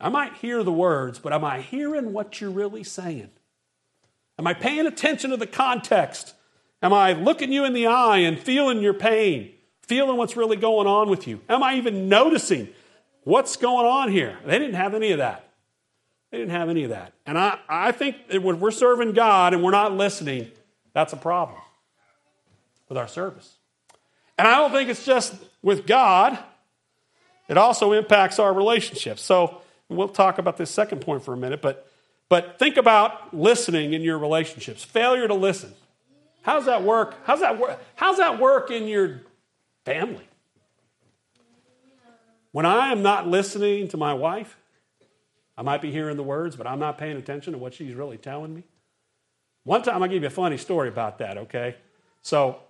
I 0.00 0.08
might 0.08 0.34
hear 0.34 0.62
the 0.62 0.72
words, 0.72 1.18
but 1.18 1.32
am 1.32 1.44
I 1.44 1.60
hearing 1.60 2.12
what 2.12 2.40
you're 2.40 2.50
really 2.50 2.84
saying? 2.84 3.30
Am 4.38 4.46
I 4.46 4.54
paying 4.54 4.86
attention 4.86 5.30
to 5.30 5.36
the 5.36 5.46
context? 5.46 6.34
Am 6.82 6.92
I 6.94 7.12
looking 7.12 7.52
you 7.52 7.66
in 7.66 7.74
the 7.74 7.86
eye 7.86 8.18
and 8.18 8.38
feeling 8.38 8.80
your 8.80 8.94
pain, 8.94 9.52
feeling 9.82 10.16
what's 10.16 10.36
really 10.36 10.56
going 10.56 10.86
on 10.86 11.10
with 11.10 11.28
you? 11.28 11.42
Am 11.48 11.62
I 11.62 11.74
even 11.74 12.08
noticing 12.08 12.68
what's 13.24 13.56
going 13.56 13.84
on 13.84 14.10
here? 14.10 14.38
They 14.46 14.58
didn't 14.58 14.76
have 14.76 14.94
any 14.94 15.12
of 15.12 15.18
that. 15.18 15.49
They 16.30 16.38
didn't 16.38 16.52
have 16.52 16.68
any 16.68 16.84
of 16.84 16.90
that. 16.90 17.12
And 17.26 17.36
I, 17.36 17.58
I 17.68 17.92
think 17.92 18.16
when 18.30 18.60
we're 18.60 18.70
serving 18.70 19.12
God 19.12 19.52
and 19.52 19.62
we're 19.62 19.72
not 19.72 19.92
listening, 19.92 20.50
that's 20.92 21.12
a 21.12 21.16
problem 21.16 21.58
with 22.88 22.96
our 22.96 23.08
service. 23.08 23.56
And 24.38 24.46
I 24.46 24.56
don't 24.56 24.70
think 24.70 24.88
it's 24.88 25.04
just 25.04 25.34
with 25.62 25.86
God, 25.86 26.38
it 27.48 27.58
also 27.58 27.92
impacts 27.92 28.38
our 28.38 28.54
relationships. 28.54 29.22
So 29.22 29.60
we'll 29.88 30.08
talk 30.08 30.38
about 30.38 30.56
this 30.56 30.70
second 30.70 31.00
point 31.00 31.24
for 31.24 31.34
a 31.34 31.36
minute, 31.36 31.60
but, 31.60 31.90
but 32.28 32.58
think 32.58 32.76
about 32.76 33.34
listening 33.34 33.92
in 33.92 34.02
your 34.02 34.18
relationships. 34.18 34.84
Failure 34.84 35.26
to 35.26 35.34
listen. 35.34 35.74
How's 36.42 36.66
that 36.66 36.84
work? 36.84 37.16
How's 37.24 37.40
that 37.40 37.58
work? 37.58 37.82
How's 37.96 38.18
that 38.18 38.40
work 38.40 38.70
in 38.70 38.86
your 38.86 39.20
family? 39.84 40.26
When 42.52 42.66
I 42.66 42.92
am 42.92 43.02
not 43.02 43.28
listening 43.28 43.88
to 43.88 43.96
my 43.96 44.14
wife, 44.14 44.56
I 45.60 45.62
might 45.62 45.82
be 45.82 45.92
hearing 45.92 46.16
the 46.16 46.22
words, 46.22 46.56
but 46.56 46.66
I'm 46.66 46.78
not 46.78 46.96
paying 46.96 47.18
attention 47.18 47.52
to 47.52 47.58
what 47.58 47.74
she's 47.74 47.92
really 47.92 48.16
telling 48.16 48.54
me. 48.54 48.64
One 49.64 49.82
time, 49.82 50.02
I'll 50.02 50.08
give 50.08 50.22
you 50.22 50.28
a 50.28 50.30
funny 50.30 50.56
story 50.56 50.88
about 50.88 51.18
that, 51.18 51.36
okay? 51.36 51.76
So, 52.22 52.60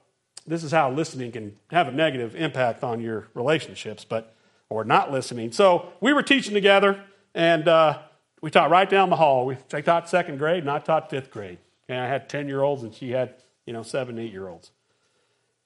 this 0.44 0.64
is 0.64 0.72
how 0.72 0.90
listening 0.90 1.30
can 1.30 1.56
have 1.70 1.86
a 1.86 1.92
negative 1.92 2.34
impact 2.34 2.82
on 2.82 3.00
your 3.00 3.28
relationships, 3.32 4.04
but 4.04 4.34
or 4.68 4.82
not 4.82 5.12
listening. 5.12 5.52
So, 5.52 5.92
we 6.00 6.12
were 6.12 6.24
teaching 6.24 6.52
together, 6.52 7.00
and 7.32 7.68
uh, 7.68 8.00
we 8.40 8.50
taught 8.50 8.70
right 8.70 8.90
down 8.90 9.08
the 9.08 9.14
hall. 9.14 9.46
We, 9.46 9.56
I 9.72 9.82
taught 9.82 10.08
second 10.08 10.38
grade, 10.38 10.64
and 10.64 10.70
I 10.70 10.80
taught 10.80 11.10
fifth 11.10 11.30
grade. 11.30 11.58
And 11.88 12.00
I 12.00 12.08
had 12.08 12.28
10 12.28 12.48
year 12.48 12.62
olds, 12.62 12.82
and 12.82 12.92
she 12.92 13.12
had, 13.12 13.34
you 13.66 13.72
know, 13.72 13.84
seven, 13.84 14.18
eight 14.18 14.32
year 14.32 14.48
olds. 14.48 14.72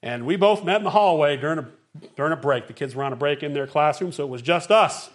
And 0.02 0.26
we 0.26 0.37
both 0.37 0.62
met 0.62 0.76
in 0.76 0.85
the 0.85 0.90
hallway 0.90 1.38
during 1.38 1.61
a, 1.61 1.69
during 2.16 2.35
a 2.35 2.37
break. 2.37 2.66
The 2.66 2.75
kids 2.75 2.95
were 2.95 3.02
on 3.02 3.14
a 3.14 3.16
break 3.16 3.43
in 3.43 3.54
their 3.54 3.66
classroom, 3.66 4.12
so 4.12 4.25
it 4.25 4.28
was 4.28 4.43
just 4.43 4.71
us. 4.71 5.09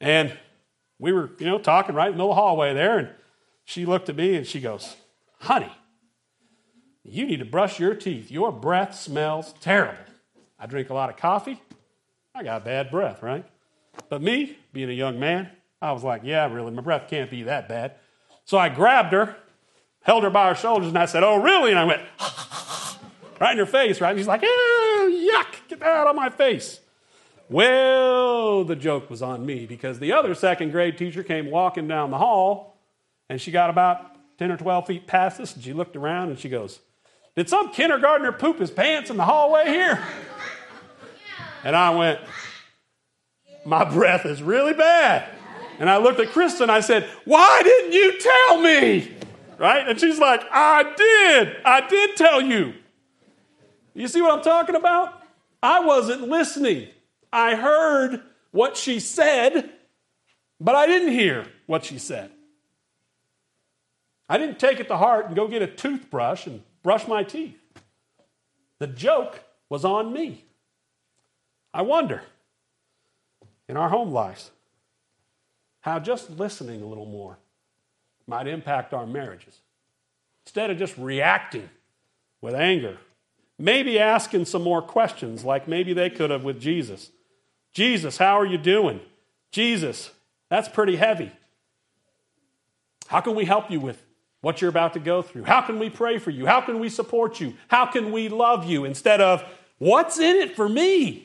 And 0.00 0.38
we 1.00 1.12
were, 1.12 1.30
you 1.38 1.46
know, 1.46 1.58
talking 1.58 1.94
right 1.94 2.06
in 2.06 2.12
the 2.12 2.18
middle 2.18 2.30
of 2.30 2.36
the 2.36 2.42
hallway 2.42 2.74
there, 2.74 2.98
and 2.98 3.08
she 3.64 3.86
looked 3.86 4.08
at 4.08 4.16
me 4.16 4.36
and 4.36 4.46
she 4.46 4.60
goes, 4.60 4.96
Honey, 5.40 5.72
you 7.02 7.26
need 7.26 7.38
to 7.38 7.44
brush 7.44 7.80
your 7.80 7.94
teeth. 7.94 8.30
Your 8.30 8.52
breath 8.52 8.94
smells 8.94 9.54
terrible. 9.60 9.98
I 10.58 10.66
drink 10.66 10.90
a 10.90 10.94
lot 10.94 11.08
of 11.08 11.16
coffee. 11.16 11.60
I 12.34 12.44
got 12.44 12.64
bad 12.64 12.90
breath, 12.90 13.22
right? 13.22 13.44
But 14.08 14.22
me, 14.22 14.58
being 14.72 14.90
a 14.90 14.94
young 14.94 15.18
man, 15.18 15.50
I 15.80 15.92
was 15.92 16.04
like, 16.04 16.20
yeah, 16.24 16.52
really, 16.52 16.70
my 16.70 16.82
breath 16.82 17.08
can't 17.08 17.30
be 17.30 17.44
that 17.44 17.68
bad. 17.68 17.94
So 18.44 18.58
I 18.58 18.68
grabbed 18.68 19.12
her, 19.12 19.36
held 20.02 20.22
her 20.24 20.30
by 20.30 20.48
her 20.48 20.54
shoulders, 20.54 20.88
and 20.88 20.98
I 20.98 21.06
said, 21.06 21.22
oh, 21.22 21.36
really? 21.36 21.70
And 21.70 21.78
I 21.78 21.84
went, 21.84 22.02
right 23.40 23.52
in 23.52 23.58
her 23.58 23.66
face, 23.66 24.00
right? 24.00 24.10
And 24.10 24.18
she's 24.18 24.26
like, 24.26 24.42
yuck, 24.42 25.68
get 25.68 25.80
that 25.80 25.88
out 25.88 26.06
of 26.06 26.16
my 26.16 26.28
face. 26.28 26.80
Well, 27.50 28.62
the 28.62 28.76
joke 28.76 29.10
was 29.10 29.22
on 29.22 29.44
me 29.44 29.66
because 29.66 29.98
the 29.98 30.12
other 30.12 30.36
second 30.36 30.70
grade 30.70 30.96
teacher 30.96 31.24
came 31.24 31.50
walking 31.50 31.88
down 31.88 32.12
the 32.12 32.18
hall 32.18 32.78
and 33.28 33.40
she 33.40 33.50
got 33.50 33.70
about 33.70 34.14
10 34.38 34.52
or 34.52 34.56
12 34.56 34.86
feet 34.86 35.06
past 35.08 35.40
us 35.40 35.56
and 35.56 35.64
she 35.64 35.72
looked 35.72 35.96
around 35.96 36.28
and 36.28 36.38
she 36.38 36.48
goes, 36.48 36.78
Did 37.34 37.48
some 37.48 37.72
kindergartner 37.72 38.30
poop 38.30 38.60
his 38.60 38.70
pants 38.70 39.10
in 39.10 39.16
the 39.16 39.24
hallway 39.24 39.64
here? 39.66 40.00
And 41.64 41.74
I 41.74 41.90
went, 41.90 42.20
My 43.64 43.84
breath 43.84 44.26
is 44.26 44.42
really 44.44 44.72
bad. 44.72 45.28
And 45.80 45.90
I 45.90 45.96
looked 45.96 46.20
at 46.20 46.28
Krista 46.28 46.60
and 46.60 46.70
I 46.70 46.78
said, 46.78 47.08
Why 47.24 47.62
didn't 47.64 47.92
you 47.92 48.18
tell 48.20 48.62
me? 48.62 49.12
Right? 49.58 49.88
And 49.88 49.98
she's 49.98 50.20
like, 50.20 50.40
I 50.52 50.84
did. 50.96 51.56
I 51.64 51.86
did 51.88 52.16
tell 52.16 52.40
you. 52.40 52.74
You 53.92 54.06
see 54.06 54.22
what 54.22 54.30
I'm 54.30 54.44
talking 54.44 54.76
about? 54.76 55.20
I 55.60 55.80
wasn't 55.80 56.28
listening. 56.28 56.88
I 57.32 57.54
heard 57.54 58.22
what 58.50 58.76
she 58.76 59.00
said, 59.00 59.70
but 60.60 60.74
I 60.74 60.86
didn't 60.86 61.12
hear 61.12 61.46
what 61.66 61.84
she 61.84 61.98
said. 61.98 62.30
I 64.28 64.38
didn't 64.38 64.58
take 64.58 64.78
it 64.80 64.88
to 64.88 64.96
heart 64.96 65.26
and 65.26 65.34
go 65.34 65.48
get 65.48 65.62
a 65.62 65.66
toothbrush 65.66 66.46
and 66.46 66.62
brush 66.82 67.08
my 67.08 67.24
teeth. 67.24 67.56
The 68.78 68.86
joke 68.86 69.42
was 69.68 69.84
on 69.84 70.12
me. 70.12 70.44
I 71.72 71.82
wonder 71.82 72.22
in 73.68 73.76
our 73.76 73.88
home 73.88 74.12
lives 74.12 74.50
how 75.80 75.98
just 75.98 76.30
listening 76.30 76.82
a 76.82 76.86
little 76.86 77.06
more 77.06 77.38
might 78.26 78.46
impact 78.46 78.94
our 78.94 79.06
marriages. 79.06 79.58
Instead 80.46 80.70
of 80.70 80.78
just 80.78 80.96
reacting 80.96 81.68
with 82.40 82.54
anger, 82.54 82.98
maybe 83.58 83.98
asking 83.98 84.44
some 84.44 84.62
more 84.62 84.82
questions 84.82 85.44
like 85.44 85.68
maybe 85.68 85.92
they 85.92 86.10
could 86.10 86.30
have 86.30 86.44
with 86.44 86.60
Jesus. 86.60 87.10
Jesus, 87.72 88.16
how 88.16 88.38
are 88.38 88.46
you 88.46 88.58
doing? 88.58 89.00
Jesus, 89.52 90.10
that's 90.48 90.68
pretty 90.68 90.96
heavy. 90.96 91.30
How 93.06 93.20
can 93.20 93.34
we 93.34 93.44
help 93.44 93.70
you 93.70 93.80
with 93.80 94.02
what 94.40 94.60
you're 94.60 94.70
about 94.70 94.94
to 94.94 95.00
go 95.00 95.22
through? 95.22 95.44
How 95.44 95.60
can 95.60 95.78
we 95.78 95.90
pray 95.90 96.18
for 96.18 96.30
you? 96.30 96.46
How 96.46 96.60
can 96.60 96.78
we 96.80 96.88
support 96.88 97.40
you? 97.40 97.54
How 97.68 97.86
can 97.86 98.12
we 98.12 98.28
love 98.28 98.64
you? 98.64 98.84
Instead 98.84 99.20
of, 99.20 99.44
what's 99.78 100.18
in 100.18 100.36
it 100.36 100.56
for 100.56 100.68
me? 100.68 101.22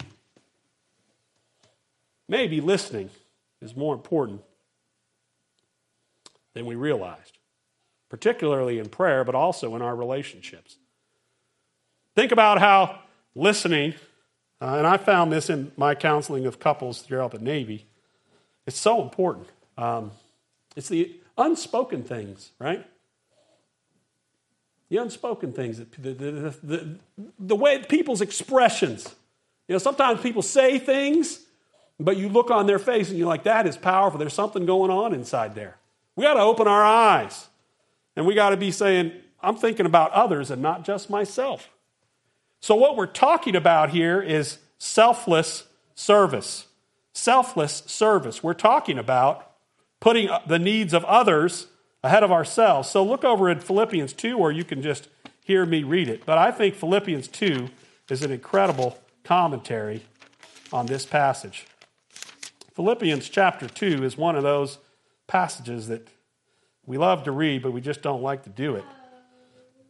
Maybe 2.28 2.60
listening 2.60 3.10
is 3.62 3.76
more 3.76 3.94
important 3.94 4.42
than 6.54 6.66
we 6.66 6.76
realized, 6.76 7.38
particularly 8.10 8.80
in 8.80 8.90
prayer, 8.90 9.24
but 9.24 9.36
also 9.36 9.76
in 9.76 9.82
our 9.82 9.96
relationships. 9.96 10.78
Think 12.16 12.32
about 12.32 12.60
how 12.60 13.00
listening 13.36 13.94
uh, 14.62 14.76
and 14.78 14.88
I 14.88 14.98
found 14.98 15.32
this 15.32 15.50
in 15.50 15.72
my 15.78 15.96
counseling 15.96 16.46
of 16.46 16.60
couples 16.60 17.02
throughout 17.02 17.32
the 17.32 17.40
Navy. 17.40 17.86
It's 18.66 18.80
so 18.80 19.02
important. 19.02 19.48
Um, 19.78 20.12
it's 20.76 20.90
the 20.90 21.16
unspoken 21.38 22.04
things, 22.04 22.52
right? 22.60 22.86
The 24.90 24.98
unspoken 24.98 25.54
things, 25.54 25.80
the, 25.80 25.86
the, 25.98 26.14
the, 26.14 26.56
the, 26.64 27.00
the 27.40 27.56
way 27.56 27.80
people's 27.84 28.22
expressions. 28.22 29.14
You 29.68 29.74
know, 29.74 29.80
sometimes 29.80 30.22
people 30.22 30.42
say 30.42 30.80
things, 30.80 31.42
but 32.00 32.18
you 32.18 32.30
look 32.30 32.52
on 32.52 32.68
their 32.68 32.80
face 32.80 33.10
and 33.10 33.18
you're 33.18 33.28
like, 33.28 33.44
that 33.44 33.68
is 33.68 33.78
powerful. 33.78 34.20
There's 34.20 34.34
something 34.34 34.66
going 34.66 34.92
on 34.92 35.14
inside 35.14 35.56
there. 35.56 35.78
We 36.16 36.24
got 36.24 36.36
to 36.36 36.42
open 36.42 36.68
our 36.68 36.84
eyes. 36.84 37.48
And 38.16 38.26
we 38.26 38.34
got 38.34 38.50
to 38.52 38.58
be 38.58 38.72
saying, 38.72 39.12
I'm 39.42 39.58
thinking 39.58 39.86
about 39.86 40.12
others 40.12 40.50
and 40.50 40.62
not 40.62 40.86
just 40.86 41.10
myself. 41.10 41.70
So, 42.66 42.74
what 42.74 42.98
we're 42.98 43.06
talking 43.06 43.56
about 43.56 43.92
here 43.92 44.20
is 44.20 44.58
selfless 44.80 45.66
service. 45.94 46.66
Selfless 47.14 47.84
service. 47.86 48.42
We're 48.42 48.56
talking 48.56 48.98
about 48.98 49.52
putting 50.00 50.30
the 50.48 50.58
needs 50.58 50.92
of 50.92 51.06
others 51.06 51.68
ahead 52.04 52.24
of 52.24 52.32
ourselves. 52.32 52.90
So, 52.90 53.06
look 53.06 53.24
over 53.24 53.50
at 53.50 53.62
Philippians 53.62 54.14
2, 54.14 54.40
or 54.40 54.52
you 54.52 54.64
can 54.64 54.82
just 54.82 55.10
hear 55.44 55.64
me 55.64 55.84
read 55.84 56.10
it. 56.10 56.26
But 56.26 56.40
I 56.40 56.50
think 56.50 56.74
Philippians 56.74 57.28
2 57.28 57.70
is 58.10 58.24
an 58.24 58.32
incredible 58.32 58.98
commentary 59.24 60.04
on 60.74 60.88
this 60.88 61.06
passage. 61.06 61.68
Philippians 62.74 63.30
chapter 63.30 63.70
2 63.70 64.04
is 64.04 64.18
one 64.18 64.36
of 64.36 64.42
those 64.42 64.80
passages 65.28 65.88
that 65.90 66.08
we 66.88 66.98
love 66.98 67.26
to 67.26 67.32
read, 67.32 67.62
but 67.62 67.74
we 67.74 67.82
just 67.82 68.02
don't 68.02 68.24
like 68.24 68.42
to 68.46 68.50
do 68.50 68.74
it. 68.74 68.86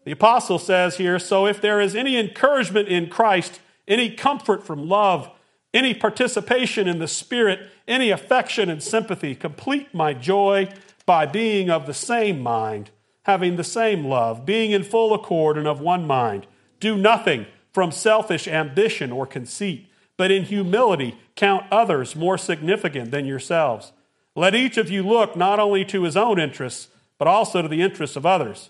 The 0.05 0.11
apostle 0.11 0.59
says 0.59 0.97
here 0.97 1.19
So 1.19 1.45
if 1.45 1.59
there 1.59 1.81
is 1.81 1.95
any 1.95 2.17
encouragement 2.17 2.87
in 2.87 3.09
Christ, 3.09 3.59
any 3.87 4.09
comfort 4.11 4.63
from 4.63 4.87
love, 4.87 5.29
any 5.73 5.93
participation 5.93 6.87
in 6.87 6.99
the 6.99 7.07
Spirit, 7.07 7.59
any 7.87 8.09
affection 8.09 8.69
and 8.69 8.81
sympathy, 8.81 9.35
complete 9.35 9.93
my 9.93 10.13
joy 10.13 10.69
by 11.05 11.25
being 11.25 11.69
of 11.69 11.85
the 11.85 11.93
same 11.93 12.41
mind, 12.41 12.91
having 13.23 13.57
the 13.57 13.63
same 13.63 14.05
love, 14.05 14.45
being 14.45 14.71
in 14.71 14.83
full 14.83 15.13
accord 15.13 15.57
and 15.57 15.67
of 15.67 15.81
one 15.81 16.07
mind. 16.07 16.47
Do 16.79 16.95
nothing 16.95 17.45
from 17.73 17.91
selfish 17.91 18.47
ambition 18.47 19.11
or 19.11 19.27
conceit, 19.27 19.87
but 20.17 20.31
in 20.31 20.43
humility 20.43 21.17
count 21.35 21.65
others 21.69 22.15
more 22.15 22.37
significant 22.37 23.11
than 23.11 23.25
yourselves. 23.25 23.91
Let 24.35 24.55
each 24.55 24.77
of 24.77 24.89
you 24.89 25.03
look 25.03 25.35
not 25.35 25.59
only 25.59 25.83
to 25.85 26.03
his 26.03 26.15
own 26.15 26.39
interests, 26.39 26.89
but 27.17 27.27
also 27.27 27.61
to 27.61 27.67
the 27.67 27.81
interests 27.81 28.15
of 28.15 28.25
others. 28.25 28.69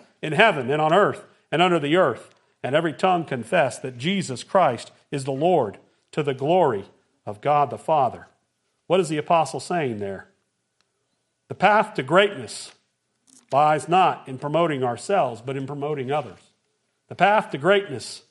in 0.21 0.33
heaven 0.33 0.69
and 0.69 0.81
on 0.81 0.93
earth 0.93 1.25
and 1.51 1.61
under 1.61 1.79
the 1.79 1.95
earth, 1.95 2.33
and 2.63 2.75
every 2.75 2.93
tongue 2.93 3.25
confess 3.25 3.79
that 3.79 3.97
Jesus 3.97 4.43
Christ 4.43 4.91
is 5.09 5.23
the 5.23 5.31
Lord 5.31 5.77
to 6.11 6.23
the 6.23 6.33
glory 6.33 6.85
of 7.25 7.41
God 7.41 7.69
the 7.69 7.77
Father. 7.77 8.27
What 8.87 8.99
is 8.99 9.09
the 9.09 9.17
apostle 9.17 9.59
saying 9.59 9.99
there? 9.99 10.27
The 11.47 11.55
path 11.55 11.93
to 11.95 12.03
greatness 12.03 12.73
lies 13.51 13.89
not 13.89 14.27
in 14.27 14.37
promoting 14.37 14.83
ourselves, 14.83 15.41
but 15.41 15.57
in 15.57 15.67
promoting 15.67 16.11
others. 16.11 16.39
The 17.09 17.15
path 17.15 17.51
to 17.51 17.57
greatness 17.57 18.23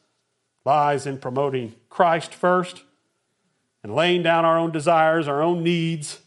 lies 0.65 1.07
in 1.07 1.19
promoting 1.19 1.75
Christ 1.89 2.35
first 2.35 2.85
and 3.83 3.95
laying 3.95 4.23
down 4.23 4.45
our 4.45 4.59
own 4.59 4.71
desires, 4.71 5.29
our 5.29 5.43
own 5.43 5.63
needs, 5.63 6.21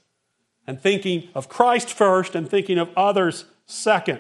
and 0.66 0.80
thinking 0.80 1.30
of 1.36 1.50
Christ 1.50 1.92
first 1.92 2.36
and 2.36 2.50
thinking 2.50 2.78
of 2.78 2.90
others 2.96 3.46
second. 3.66 4.20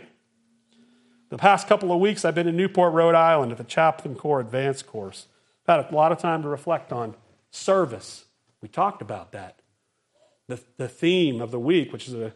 The 1.33 1.39
past 1.39 1.67
couple 1.67 1.91
of 1.91 1.99
weeks, 1.99 2.25
I've 2.25 2.35
been 2.35 2.47
in 2.47 2.55
Newport, 2.55 2.93
Rhode 2.93 3.15
Island 3.15 3.51
at 3.51 3.57
the 3.57 3.63
Chaplain 3.63 4.13
Corps 4.13 4.39
Advanced 4.39 4.85
Course. 4.85 5.25
I've 5.67 5.77
had 5.77 5.91
a 5.91 5.95
lot 5.95 6.11
of 6.11 6.19
time 6.19 6.43
to 6.43 6.47
reflect 6.47 6.93
on 6.93 7.15
service. 7.49 8.25
We 8.61 8.67
talked 8.67 9.01
about 9.01 9.31
that. 9.31 9.57
The, 10.47 10.61
the 10.77 10.87
theme 10.87 11.41
of 11.41 11.49
the 11.49 11.59
week, 11.59 11.91
which 11.91 12.07
is 12.07 12.13
a, 12.13 12.33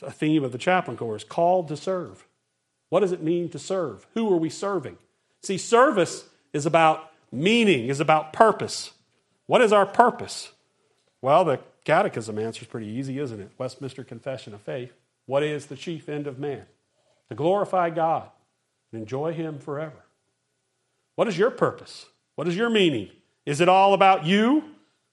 a 0.00 0.10
theme 0.10 0.44
of 0.44 0.52
the 0.52 0.56
Chaplain 0.56 0.96
Corps, 0.96 1.16
is 1.16 1.24
called 1.24 1.68
to 1.68 1.76
serve. 1.76 2.26
What 2.88 3.00
does 3.00 3.12
it 3.12 3.22
mean 3.22 3.50
to 3.50 3.58
serve? 3.58 4.06
Who 4.14 4.32
are 4.32 4.38
we 4.38 4.48
serving? 4.48 4.96
See, 5.42 5.58
service 5.58 6.24
is 6.54 6.64
about 6.64 7.10
meaning, 7.30 7.88
is 7.88 8.00
about 8.00 8.32
purpose. 8.32 8.92
What 9.44 9.60
is 9.60 9.74
our 9.74 9.84
purpose? 9.84 10.52
Well, 11.20 11.44
the 11.44 11.60
catechism 11.84 12.38
answer 12.38 12.62
is 12.62 12.68
pretty 12.68 12.88
easy, 12.88 13.18
isn't 13.18 13.40
it? 13.40 13.50
Westminster 13.58 14.04
Confession 14.04 14.54
of 14.54 14.62
Faith. 14.62 14.94
What 15.26 15.42
is 15.42 15.66
the 15.66 15.76
chief 15.76 16.08
end 16.08 16.26
of 16.26 16.38
man? 16.38 16.64
To 17.32 17.36
glorify 17.36 17.88
God 17.88 18.28
and 18.92 19.00
enjoy 19.00 19.32
Him 19.32 19.58
forever. 19.58 20.04
What 21.14 21.28
is 21.28 21.38
your 21.38 21.50
purpose? 21.50 22.04
What 22.34 22.46
is 22.46 22.54
your 22.54 22.68
meaning? 22.68 23.08
Is 23.46 23.62
it 23.62 23.70
all 23.70 23.94
about 23.94 24.26
you, 24.26 24.64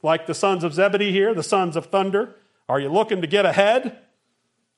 like 0.03 0.25
the 0.25 0.34
sons 0.34 0.65
of 0.65 0.73
Zebedee 0.73 1.13
here, 1.13 1.34
the 1.34 1.43
sons 1.43 1.77
of 1.77 1.86
thunder? 1.86 2.36
Are 2.67 2.77
you 2.77 2.89
looking 2.89 3.21
to 3.21 3.27
get 3.27 3.45
ahead? 3.45 3.99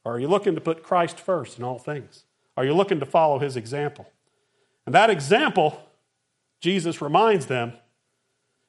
Or 0.06 0.17
are 0.17 0.19
you 0.19 0.27
looking 0.27 0.54
to 0.54 0.62
put 0.62 0.84
Christ 0.84 1.19
first 1.19 1.58
in 1.58 1.63
all 1.63 1.80
things? 1.80 2.25
Are 2.56 2.63
you 2.63 2.75
looking 2.75 2.99
to 2.99 3.08
follow 3.08 3.39
His 3.39 3.58
example? 3.58 4.08
And 4.86 4.93
that 4.93 5.10
example, 5.10 5.82
Jesus 6.60 7.01
reminds 7.01 7.47
them, 7.47 7.73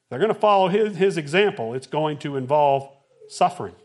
they're 0.09 0.17
going 0.17 0.33
to 0.33 0.39
follow 0.39 0.69
his, 0.69 0.97
his 0.97 1.17
example. 1.17 1.75
It's 1.75 1.85
going 1.85 2.17
to 2.19 2.37
involve 2.37 2.89
suffering, 3.27 3.75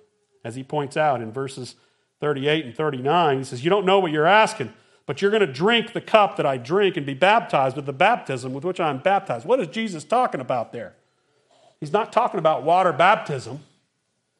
as 0.43 0.55
he 0.55 0.63
points 0.63 0.97
out 0.97 1.21
in 1.21 1.31
verses 1.31 1.75
38 2.21 2.65
and 2.65 2.75
39. 2.75 3.39
He 3.39 3.45
says, 3.45 3.65
You 3.65 3.71
don't 3.71 3.87
know 3.87 3.99
what 3.99 4.13
you're 4.13 4.27
asking, 4.27 4.73
but 5.07 5.23
you're 5.23 5.31
going 5.31 5.47
to 5.47 5.53
drink 5.53 5.93
the 5.93 6.01
cup 6.01 6.37
that 6.37 6.47
I 6.47 6.57
drink 6.57 6.97
and 6.97 7.07
be 7.07 7.15
baptized 7.15 7.77
with 7.77 7.87
the 7.87 7.93
baptism 7.93 8.53
with 8.53 8.65
which 8.65 8.81
I'm 8.81 8.99
baptized. 8.99 9.47
What 9.47 9.61
is 9.61 9.69
Jesus 9.69 10.05
talking 10.05 10.41
about 10.41 10.73
there? 10.73 10.95
He's 11.81 11.93
not 11.93 12.13
talking 12.13 12.39
about 12.39 12.65
water 12.65 12.93
baptism, 12.93 13.61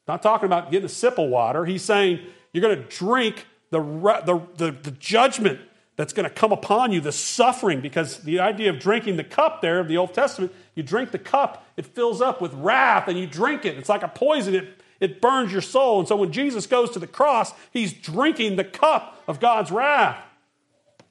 not 0.07 0.21
talking 0.21 0.45
about 0.45 0.71
getting 0.71 0.85
a 0.85 0.89
sip 0.89 1.17
of 1.17 1.29
water. 1.29 1.65
He's 1.65 1.83
saying 1.83 2.19
you're 2.51 2.61
going 2.61 2.75
to 2.75 2.89
drink 2.89 3.45
the, 3.69 3.79
the, 3.79 4.41
the, 4.57 4.71
the 4.71 4.91
judgment 4.91 5.59
that's 5.95 6.13
going 6.13 6.23
to 6.23 6.33
come 6.33 6.51
upon 6.51 6.91
you, 6.91 7.01
the 7.01 7.11
suffering, 7.11 7.81
because 7.81 8.19
the 8.19 8.39
idea 8.39 8.69
of 8.69 8.79
drinking 8.79 9.17
the 9.17 9.23
cup 9.23 9.61
there 9.61 9.79
of 9.79 9.87
the 9.87 9.97
Old 9.97 10.13
Testament, 10.13 10.53
you 10.73 10.81
drink 10.81 11.11
the 11.11 11.19
cup, 11.19 11.65
it 11.75 11.85
fills 11.85 12.21
up 12.21 12.41
with 12.41 12.53
wrath, 12.53 13.07
and 13.07 13.19
you 13.19 13.27
drink 13.27 13.65
it. 13.65 13.77
It's 13.77 13.89
like 13.89 14.03
a 14.03 14.07
poison. 14.07 14.55
It 14.55 14.78
it 14.99 15.21
burns 15.21 15.51
your 15.51 15.61
soul. 15.61 15.99
And 15.99 16.07
so 16.07 16.15
when 16.15 16.31
Jesus 16.31 16.67
goes 16.67 16.91
to 16.91 16.99
the 16.99 17.07
cross, 17.07 17.53
he's 17.71 17.93
drinking 17.93 18.55
the 18.55 18.63
cup 18.63 19.21
of 19.27 19.39
God's 19.39 19.71
wrath. 19.71 20.17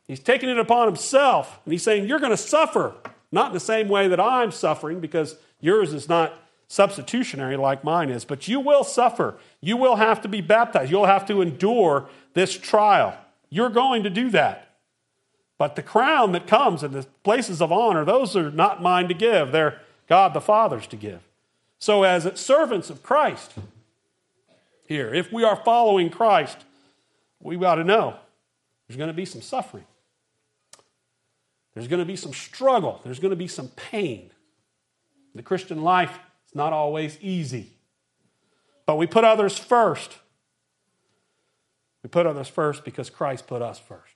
He's 0.07 0.21
taking 0.21 0.49
it 0.49 0.59
upon 0.59 0.87
himself. 0.87 1.61
And 1.65 1.73
he's 1.73 1.83
saying, 1.83 2.07
You're 2.07 2.21
going 2.21 2.33
to 2.33 2.37
suffer. 2.37 2.95
Not 3.31 3.49
in 3.49 3.55
the 3.55 3.61
same 3.61 3.89
way 3.89 4.09
that 4.09 4.21
I'm 4.21 4.51
suffering, 4.51 5.01
because 5.01 5.37
yours 5.61 5.93
is 5.93 6.09
not 6.09 6.33
substitutionary 6.67 7.57
like 7.57 7.85
mine 7.85 8.11
is, 8.11 8.25
but 8.25 8.49
you 8.49 8.61
will 8.61 8.85
suffer. 8.85 9.37
You 9.61 9.77
will 9.77 9.97
have 9.97 10.23
to 10.23 10.29
be 10.29 10.41
baptized. 10.41 10.91
You'll 10.91 11.07
have 11.07 11.27
to 11.27 11.43
endure 11.43 12.09
this 12.35 12.57
trial. 12.57 13.17
You're 13.51 13.71
going 13.71 14.03
to 14.05 14.11
do 14.11 14.31
that. 14.31 14.77
But 15.59 15.77
the 15.77 15.83
crown 15.83 16.33
that 16.33 16.47
comes 16.47 16.83
and 16.83 16.95
the 16.95 17.07
places 17.25 17.61
of 17.61 17.73
honor, 17.73 18.05
those 18.05 18.37
are 18.37 18.51
not 18.51 18.81
mine 18.81 19.09
to 19.09 19.15
give. 19.15 19.51
They're 19.51 19.81
God 20.09 20.33
the 20.33 20.41
Father's 20.41 20.87
to 20.89 20.97
give. 20.97 21.21
So, 21.79 22.03
as 22.03 22.29
servants 22.41 22.91
of 22.91 23.03
Christ, 23.03 23.55
here. 24.89 25.13
If 25.13 25.31
we 25.31 25.45
are 25.45 25.55
following 25.55 26.09
Christ, 26.09 26.57
we 27.41 27.57
got 27.57 27.75
to 27.75 27.85
know 27.85 28.17
there's 28.89 28.97
going 28.97 29.09
to 29.09 29.15
be 29.15 29.27
some 29.27 29.43
suffering. 29.43 29.85
There's 31.75 31.89
going 31.89 32.01
to 32.01 32.07
be 32.07 32.17
some 32.17 32.33
struggle. 32.33 33.01
There's 33.05 33.21
going 33.21 33.31
to 33.31 33.37
be 33.37 33.49
some 33.49 33.69
pain. 33.69 34.31
The 35.35 35.43
Christian 35.43 35.83
life 35.83 36.19
is 36.49 36.55
not 36.55 36.73
always 36.73 37.19
easy. 37.21 37.75
But 38.87 38.97
we 38.97 39.07
put 39.07 39.25
others 39.25 39.59
first. 39.59 40.17
We 42.03 42.09
put 42.09 42.27
others 42.27 42.49
first 42.49 42.85
because 42.85 43.11
Christ 43.11 43.47
put 43.47 43.61
us 43.61 43.79
first. 43.79 44.15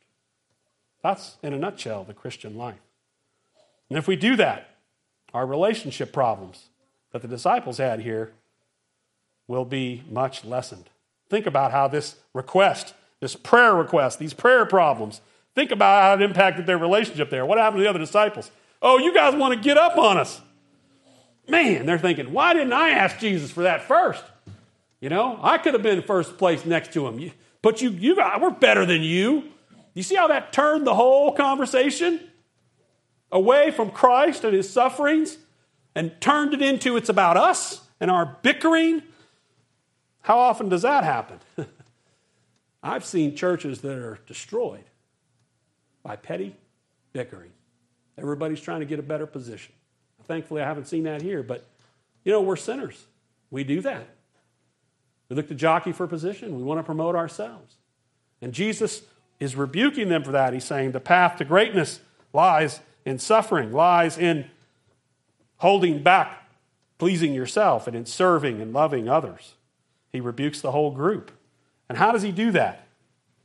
That's, 1.03 1.37
in 1.43 1.53
a 1.53 1.59
nutshell, 1.59 2.05
the 2.05 2.15
Christian 2.15 2.57
life. 2.57 2.81
And 3.91 3.99
if 3.99 4.09
we 4.09 4.17
do 4.17 4.37
that, 4.37 4.71
our 5.35 5.45
relationship 5.47 6.13
problems 6.13 6.69
that 7.11 7.21
the 7.21 7.29
disciples 7.29 7.77
had 7.77 8.01
here 8.01 8.33
will 9.53 9.65
be 9.67 10.03
much 10.09 10.47
lessened. 10.47 10.89
Think 11.29 11.45
about 11.45 11.73
how 11.73 11.87
this 11.87 12.17
request, 12.33 12.95
this 13.21 13.37
prayer 13.37 13.75
request, 13.75 14.19
these 14.19 14.33
prayer 14.33 14.65
problems, 14.65 15.21
think 15.55 15.71
about 15.71 16.03
how 16.03 16.15
it 16.15 16.27
impacted 16.27 16.65
their 16.65 16.79
relationship 16.79 17.29
there. 17.29 17.45
What 17.45 17.59
happened 17.59 17.81
to 17.81 17.83
the 17.83 17.91
other 17.91 17.99
disciples? 17.99 18.51
Oh, 18.81 18.97
you 18.97 19.13
guys 19.13 19.35
want 19.35 19.53
to 19.53 19.61
get 19.61 19.77
up 19.77 19.99
on 19.99 20.17
us. 20.17 20.41
Man, 21.47 21.85
they're 21.85 21.99
thinking, 21.99 22.33
why 22.33 22.55
didn't 22.55 22.73
I 22.73 22.93
ask 22.93 23.19
Jesus 23.19 23.51
for 23.51 23.65
that 23.65 23.83
first? 23.83 24.25
You 25.01 25.11
know, 25.11 25.39
I 25.43 25.59
could 25.59 25.75
have 25.75 25.83
been 25.83 26.01
first 26.01 26.39
place 26.39 26.65
next 26.65 26.95
to 26.95 27.07
him. 27.07 27.31
But 27.61 27.83
you, 27.83 27.91
you 27.91 28.17
guys, 28.17 28.41
we're 28.41 28.53
better 28.53 28.87
than 28.87 29.03
you. 29.03 29.45
You 29.93 30.03
see 30.03 30.15
how 30.15 30.29
that 30.29 30.55
turned 30.55 30.87
the 30.87 30.95
whole 30.95 31.33
conversation 31.33 32.21
away 33.31 33.71
from 33.71 33.91
Christ 33.91 34.45
and 34.45 34.55
his 34.55 34.71
sufferings 34.71 35.37
and 35.95 36.19
turned 36.23 36.55
it 36.55 36.63
into 36.63 36.97
it's 36.97 37.11
about 37.11 37.37
us 37.37 37.83
and 38.01 38.11
our 38.11 38.39
bickering? 38.41 39.03
How 40.23 40.39
often 40.39 40.69
does 40.69 40.83
that 40.83 41.05
happen? 41.05 41.39
I've 42.83 43.05
seen 43.05 43.37
churches 43.37 43.81
that 43.83 43.97
are 43.97 44.19
destroyed 44.27 44.85
by 46.03 46.17
petty 46.17 46.57
bickering. 47.13 47.51
Everybody's 48.19 48.61
trying 48.61 48.81
to 48.81 48.87
get 48.87 48.99
a 48.99 49.03
better 49.03 49.27
position. 49.27 49.75
Thankfully, 50.25 50.63
I 50.63 50.67
haven't 50.67 50.87
seen 50.87 51.05
that 51.05 51.23
here, 51.23 51.43
but 51.43 51.65
you 52.25 52.33
know, 52.33 52.41
we're 52.41 52.57
sinners. 52.57 53.07
We 53.51 53.65
do 53.65 53.81
that. 53.83 54.07
We 55.29 55.37
look 55.37 55.49
to 55.49 55.55
jockey 55.55 55.93
for 55.93 56.07
position, 56.07 56.57
we 56.57 56.63
want 56.63 56.79
to 56.79 56.85
promote 56.85 57.15
ourselves. 57.15 57.77
And 58.41 58.53
Jesus 58.53 59.03
is 59.41 59.57
rebuking 59.57 60.09
them 60.09 60.23
for 60.25 60.33
that. 60.33 60.53
He's 60.53 60.65
saying 60.65 60.93
the 60.93 61.01
path 61.01 61.37
to 61.39 61.45
greatness 61.45 62.01
lies 62.33 62.81
in 63.05 63.19
suffering, 63.19 63.73
lies 63.73 64.19
in 64.19 64.47
holding 65.57 66.03
back, 66.03 66.49
pleasing 66.99 67.35
yourself, 67.35 67.87
and 67.87 67.97
in 67.97 68.07
serving 68.07 68.61
and 68.61 68.73
loving 68.73 69.09
others. 69.09 69.55
He 70.13 70.21
rebukes 70.21 70.61
the 70.61 70.73
whole 70.73 70.91
group. 70.91 71.31
And 71.89 71.99
how 71.99 72.13
does 72.13 72.23
he 72.23 72.33
do 72.33 72.51
that? 72.53 72.87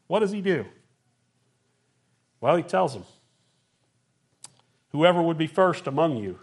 What 0.07 0.19
does 0.19 0.31
he 0.31 0.41
do? 0.41 0.65
Well, 2.39 2.55
he 2.55 2.63
tells 2.63 2.93
them 2.93 3.03
Whoever 4.91 5.21
would 5.21 5.37
be 5.37 5.47
first 5.47 5.85
among 5.85 6.17
you 6.17 6.39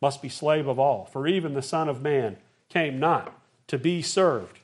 must 0.00 0.22
be 0.22 0.28
slave 0.28 0.66
of 0.66 0.78
all. 0.78 1.04
For 1.04 1.26
even 1.26 1.54
the 1.54 1.62
Son 1.62 1.88
of 1.88 2.02
Man 2.02 2.36
came 2.68 2.98
not 2.98 3.38
to 3.68 3.78
be 3.78 4.02
served, 4.02 4.60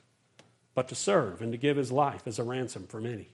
but 0.73 0.87
to 0.89 0.95
serve 0.95 1.41
and 1.41 1.51
to 1.51 1.57
give 1.57 1.77
his 1.77 1.91
life 1.91 2.23
as 2.25 2.39
a 2.39 2.43
ransom 2.43 2.85
for 2.87 2.99
many. 2.99 3.29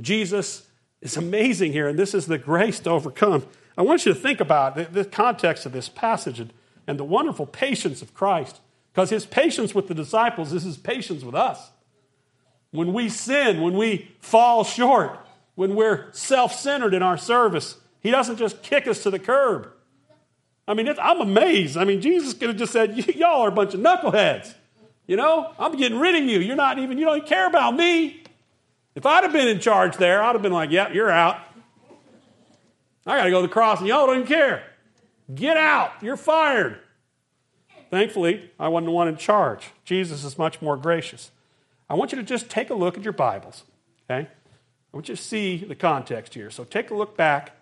Jesus 0.00 0.68
is 1.00 1.16
amazing 1.16 1.72
here, 1.72 1.88
and 1.88 1.98
this 1.98 2.14
is 2.14 2.26
the 2.26 2.38
grace 2.38 2.80
to 2.80 2.90
overcome. 2.90 3.46
I 3.76 3.82
want 3.82 4.04
you 4.04 4.12
to 4.12 4.18
think 4.18 4.40
about 4.40 4.92
the, 4.92 5.04
context 5.04 5.64
of 5.64 5.72
this 5.72 5.88
passage 5.88 6.40
and 6.86 6.98
the 6.98 7.04
wonderful 7.04 7.46
patience 7.46 8.02
of 8.02 8.14
Christ, 8.14 8.60
because 8.92 9.10
his 9.10 9.24
patience 9.24 9.74
with 9.74 9.88
the 9.88 9.94
disciples 9.94 10.52
is 10.52 10.64
his 10.64 10.76
patience 10.76 11.24
with 11.24 11.34
us. 11.34 11.70
When 12.70 12.92
we 12.92 13.08
sin, 13.08 13.60
when 13.60 13.76
we 13.76 14.10
fall 14.20 14.64
short, 14.64 15.18
when 15.54 15.74
we're 15.74 16.12
self 16.12 16.54
centered 16.54 16.94
in 16.94 17.02
our 17.02 17.16
service, 17.16 17.76
he 18.00 18.10
doesn't 18.10 18.36
just 18.36 18.62
kick 18.62 18.86
us 18.86 19.02
to 19.02 19.10
the 19.10 19.18
curb. 19.18 19.68
I 20.66 20.74
mean, 20.74 20.88
I'm 21.00 21.20
amazed. 21.20 21.76
I 21.76 21.84
mean, 21.84 22.00
Jesus 22.00 22.34
could 22.34 22.48
have 22.48 22.56
just 22.56 22.72
said, 22.72 22.96
Y'all 23.16 23.42
are 23.42 23.48
a 23.48 23.52
bunch 23.52 23.74
of 23.74 23.80
knuckleheads. 23.80 24.54
You 25.06 25.16
know, 25.16 25.52
I'm 25.58 25.76
getting 25.76 25.98
rid 25.98 26.14
of 26.14 26.28
you. 26.28 26.38
You're 26.38 26.56
not 26.56 26.78
even, 26.78 26.98
you 26.98 27.04
don't 27.04 27.26
care 27.26 27.46
about 27.46 27.74
me. 27.74 28.22
If 28.94 29.06
I'd 29.06 29.24
have 29.24 29.32
been 29.32 29.48
in 29.48 29.58
charge 29.58 29.96
there, 29.96 30.22
I'd 30.22 30.34
have 30.34 30.42
been 30.42 30.52
like, 30.52 30.70
Yep, 30.70 30.94
you're 30.94 31.10
out. 31.10 31.38
I 33.04 33.16
got 33.16 33.24
to 33.24 33.30
go 33.30 33.40
to 33.40 33.48
the 33.48 33.52
cross, 33.52 33.80
and 33.80 33.88
y'all 33.88 34.06
don't 34.06 34.16
even 34.16 34.28
care. 34.28 34.64
Get 35.34 35.56
out. 35.56 35.92
You're 36.02 36.16
fired. 36.16 36.78
Thankfully, 37.92 38.50
I 38.58 38.68
wasn't 38.68 38.86
the 38.86 38.92
one 38.92 39.06
in 39.06 39.18
charge. 39.18 39.66
Jesus 39.84 40.24
is 40.24 40.38
much 40.38 40.62
more 40.62 40.78
gracious. 40.78 41.30
I 41.90 41.94
want 41.94 42.10
you 42.10 42.16
to 42.16 42.24
just 42.24 42.48
take 42.48 42.70
a 42.70 42.74
look 42.74 42.96
at 42.96 43.04
your 43.04 43.12
Bibles, 43.12 43.64
okay? 44.10 44.26
I 44.30 44.96
want 44.96 45.10
you 45.10 45.14
to 45.14 45.22
see 45.22 45.58
the 45.58 45.74
context 45.74 46.32
here. 46.32 46.48
So 46.48 46.64
take 46.64 46.90
a 46.90 46.94
look 46.94 47.18
back 47.18 47.54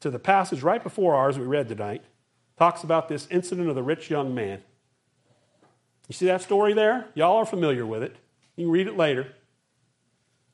to 0.00 0.10
the 0.10 0.18
passage 0.18 0.62
right 0.62 0.82
before 0.82 1.14
ours 1.14 1.38
we 1.38 1.46
read 1.46 1.66
tonight. 1.66 2.04
Talks 2.58 2.84
about 2.84 3.08
this 3.08 3.26
incident 3.30 3.70
of 3.70 3.74
the 3.74 3.82
rich 3.82 4.10
young 4.10 4.34
man. 4.34 4.60
You 6.08 6.12
see 6.12 6.26
that 6.26 6.42
story 6.42 6.74
there? 6.74 7.06
Y'all 7.14 7.38
are 7.38 7.46
familiar 7.46 7.86
with 7.86 8.02
it. 8.02 8.14
You 8.56 8.66
can 8.66 8.72
read 8.72 8.86
it 8.86 8.98
later. 8.98 9.32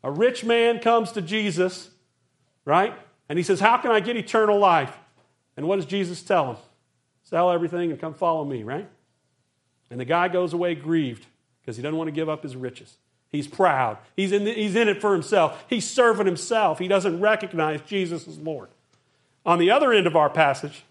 A 0.05 0.11
rich 0.12 0.45
man 0.45 0.79
comes 0.79 1.11
to 1.12 1.21
Jesus, 1.21 1.91
right? 2.65 2.95
And 3.29 3.41
he 3.41 3.43
says, 3.43 3.59
How 3.59 3.77
can 3.79 3.91
I 3.91 3.99
get 3.99 4.17
eternal 4.17 4.61
life? 4.61 4.97
And 5.57 5.67
what 5.67 5.77
does 5.77 5.87
Jesus 5.87 6.23
tell 6.23 6.53
him? 6.53 6.57
Sell 7.25 7.51
everything 7.51 7.91
and 7.91 8.01
come 8.01 8.15
follow 8.15 8.45
me, 8.45 8.62
right? 8.62 8.89
And 9.90 10.01
the 10.01 10.05
guy 10.05 10.29
goes 10.29 10.53
away 10.53 10.75
grieved 10.75 11.27
because 11.61 11.77
he 11.77 11.83
doesn't 11.83 11.96
want 11.96 12.09
to 12.09 12.12
give 12.12 12.29
up 12.29 12.42
his 12.42 12.57
riches. 12.57 12.96
He's 13.29 13.46
proud. 13.46 13.99
He's 14.16 14.33
in, 14.33 14.44
the, 14.44 14.53
he's 14.53 14.75
in 14.75 14.88
it 14.88 15.01
for 15.01 15.12
himself. 15.12 15.64
He's 15.68 15.88
serving 15.88 16.27
himself. 16.27 16.79
He 16.79 16.88
doesn't 16.88 17.20
recognize 17.20 17.81
Jesus 17.83 18.27
as 18.27 18.38
Lord. 18.38 18.68
On 19.44 19.59
the 19.59 19.70
other 19.70 19.92
end 19.92 20.07
of 20.07 20.16
our 20.16 20.31
passage, 20.31 20.85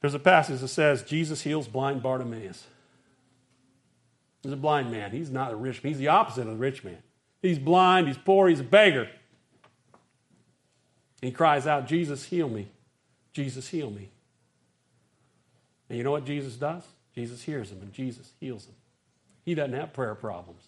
there's 0.00 0.14
a 0.14 0.20
passage 0.20 0.60
that 0.60 0.68
says 0.68 1.02
Jesus 1.02 1.42
heals 1.42 1.68
blind 1.68 2.02
Bartimaeus. 2.02 2.66
He's 4.42 4.52
a 4.52 4.56
blind 4.56 4.90
man. 4.90 5.10
He's 5.10 5.30
not 5.30 5.52
a 5.52 5.56
rich 5.56 5.82
man. 5.82 5.92
He's 5.92 5.98
the 5.98 6.08
opposite 6.08 6.42
of 6.42 6.48
the 6.48 6.56
rich 6.56 6.84
man. 6.84 6.98
He's 7.42 7.58
blind, 7.58 8.08
he's 8.08 8.18
poor, 8.18 8.48
he's 8.48 8.60
a 8.60 8.64
beggar. 8.64 9.08
He 11.20 11.30
cries 11.30 11.66
out, 11.66 11.86
Jesus, 11.86 12.24
heal 12.24 12.48
me. 12.48 12.68
Jesus, 13.32 13.68
heal 13.68 13.90
me. 13.90 14.08
And 15.88 15.98
you 15.98 16.04
know 16.04 16.10
what 16.10 16.24
Jesus 16.24 16.54
does? 16.56 16.84
Jesus 17.18 17.42
hears 17.42 17.72
him 17.72 17.80
and 17.82 17.92
Jesus 17.92 18.30
heals 18.38 18.66
him. 18.66 18.74
He 19.44 19.56
doesn't 19.56 19.74
have 19.74 19.92
prayer 19.92 20.14
problems 20.14 20.62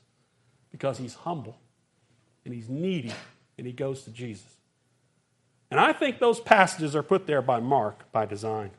because 0.72 0.98
he's 0.98 1.14
humble 1.14 1.56
and 2.44 2.52
he's 2.52 2.68
needy 2.68 3.12
and 3.56 3.68
he 3.68 3.72
goes 3.72 4.02
to 4.02 4.10
Jesus. 4.10 4.56
And 5.70 5.78
I 5.78 5.92
think 5.92 6.18
those 6.18 6.40
passages 6.40 6.96
are 6.96 7.04
put 7.04 7.28
there 7.28 7.40
by 7.40 7.60
Mark 7.60 8.10
by 8.10 8.26
design, 8.26 8.72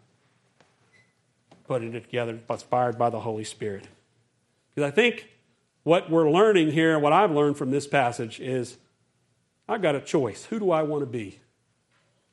putting 1.65 1.93
it 1.93 2.03
together, 2.03 2.37
inspired 2.49 2.97
by 2.97 3.09
the 3.09 3.21
Holy 3.21 3.45
Spirit. 3.45 3.87
Because 4.75 4.85
I 4.85 4.91
think 4.93 5.29
what 5.83 6.11
we're 6.11 6.29
learning 6.29 6.71
here, 6.71 6.99
what 6.99 7.13
I've 7.13 7.31
learned 7.31 7.55
from 7.55 7.71
this 7.71 7.87
passage 7.87 8.41
is 8.41 8.75
I've 9.69 9.81
got 9.81 9.95
a 9.95 10.01
choice. 10.01 10.43
Who 10.43 10.59
do 10.59 10.71
I 10.71 10.83
want 10.83 11.03
to 11.03 11.05
be? 11.05 11.39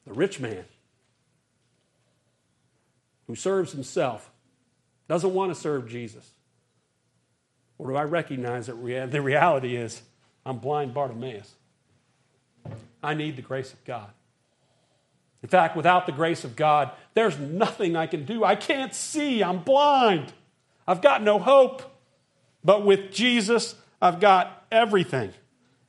The 0.05 0.14
rich 0.14 0.40
man 0.40 0.64
who 3.29 3.37
serves 3.37 3.70
himself, 3.70 4.33
doesn't 5.09 5.33
want 5.33 5.53
to 5.53 5.61
serve 5.61 5.88
Jesus. 5.88 6.29
Or 7.79 7.88
do 7.88 7.97
I 7.97 8.05
recognize 8.05 8.66
that 8.66 9.11
the 9.11 9.23
reality 9.23 9.77
is 9.77 10.03
I'm 10.44 10.59
blind 10.59 10.94
Bartimaeus? 10.94 11.55
I 13.03 13.14
need 13.14 13.37
the 13.37 13.42
grace 13.42 13.73
of 13.73 13.85
God. 13.85 14.11
In 15.42 15.49
fact, 15.49 15.77
without 15.77 16.07
the 16.07 16.12
grace 16.12 16.42
of 16.42 16.57
God, 16.57 16.90
there's 17.14 17.38
nothing 17.38 17.94
I 17.94 18.07
can 18.07 18.25
do. 18.25 18.42
I 18.42 18.57
can't 18.57 18.92
see. 18.92 19.42
I'm 19.42 19.61
blind. 19.61 20.33
I've 20.87 21.01
got 21.01 21.23
no 21.23 21.38
hope. 21.38 21.83
But 22.64 22.85
with 22.85 23.12
Jesus, 23.12 23.77
I've 24.03 24.18
got 24.18 24.66
everything. 24.73 25.33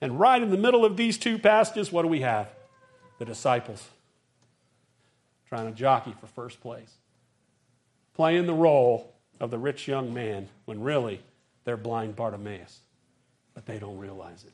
And 0.01 0.19
right 0.19 0.41
in 0.41 0.51
the 0.51 0.57
middle 0.57 0.85
of 0.85 0.97
these 0.97 1.17
two 1.17 1.39
passages, 1.39 1.91
what 1.91 2.03
do 2.03 2.07
we 2.07 2.21
have? 2.21 2.53
The 3.17 3.25
disciples 3.25 3.89
trying 5.47 5.65
to 5.65 5.75
jockey 5.75 6.13
for 6.21 6.27
first 6.27 6.61
place, 6.61 6.93
playing 8.19 8.47
the 8.47 8.53
role 8.53 9.15
of 9.39 9.49
the 9.49 9.57
rich 9.57 9.87
young 9.87 10.13
man 10.13 10.49
when 10.65 10.81
really 10.81 11.21
they're 11.63 11.77
blind 11.77 12.17
Bartimaeus. 12.17 12.81
But 13.53 13.65
they 13.65 13.79
don't 13.79 13.97
realize 13.97 14.43
it. 14.43 14.51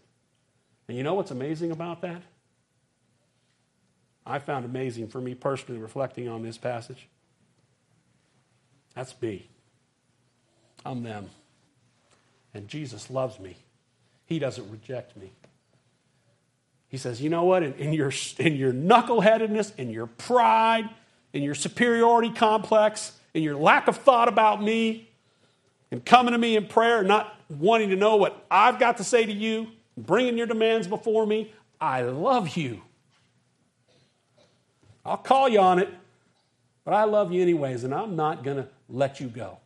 And 0.88 0.96
you 0.96 1.02
know 1.02 1.16
what's 1.16 1.32
amazing 1.32 1.72
about 1.72 2.02
that? 2.02 2.22
I 4.24 4.38
found 4.38 4.66
amazing 4.66 5.08
for 5.08 5.20
me 5.20 5.34
personally 5.34 5.82
reflecting 5.82 6.30
on 6.30 6.44
this 6.44 6.60
passage. 6.60 7.08
That's 8.94 9.20
me. 9.20 9.50
I'm 10.86 11.02
them. 11.02 11.32
And 12.54 12.68
Jesus 12.68 13.10
loves 13.10 13.40
me. 13.40 13.58
He 14.28 14.38
doesn't 14.38 14.70
reject 14.70 15.18
me. 15.18 15.32
He 16.88 16.98
says, 16.98 17.20
you 17.20 17.32
know 17.32 17.46
what? 17.46 17.64
In, 17.64 17.74
in, 17.74 17.94
your, 17.94 18.12
in 18.38 18.58
your 18.58 18.74
knuckleheadedness, 18.74 19.76
in 19.80 19.90
your 19.90 20.06
pride, 20.06 20.88
in 21.34 21.42
your 21.42 21.56
superiority 21.56 22.30
complex, 22.30 23.14
in 23.36 23.44
your 23.44 23.58
lack 23.58 23.88
of 23.88 23.98
thought 23.98 24.30
about 24.30 24.64
me, 24.64 25.10
and 25.92 26.04
coming 26.04 26.32
to 26.32 26.38
me 26.38 26.56
in 26.56 26.66
prayer, 26.66 27.04
not 27.04 27.36
wanting 27.50 27.90
to 27.90 27.96
know 27.96 28.16
what 28.16 28.46
I've 28.50 28.80
got 28.80 28.98
to 28.98 29.04
say 29.04 29.26
to 29.26 29.32
you, 29.32 29.68
bringing 29.98 30.38
your 30.38 30.48
demands 30.48 30.88
before 30.88 31.28
me, 31.28 31.54
I 31.80 32.02
love 32.04 32.56
you. 32.56 32.82
I'll 35.06 35.18
call 35.18 35.50
you 35.50 35.60
on 35.60 35.80
it, 35.80 35.94
but 36.86 36.94
I 36.94 37.04
love 37.04 37.32
you 37.32 37.42
anyways, 37.42 37.84
and 37.84 37.94
I'm 37.94 38.16
not 38.16 38.44
going 38.44 38.58
to 38.58 38.70
let 38.90 39.20
you 39.20 39.28
go 39.28 39.60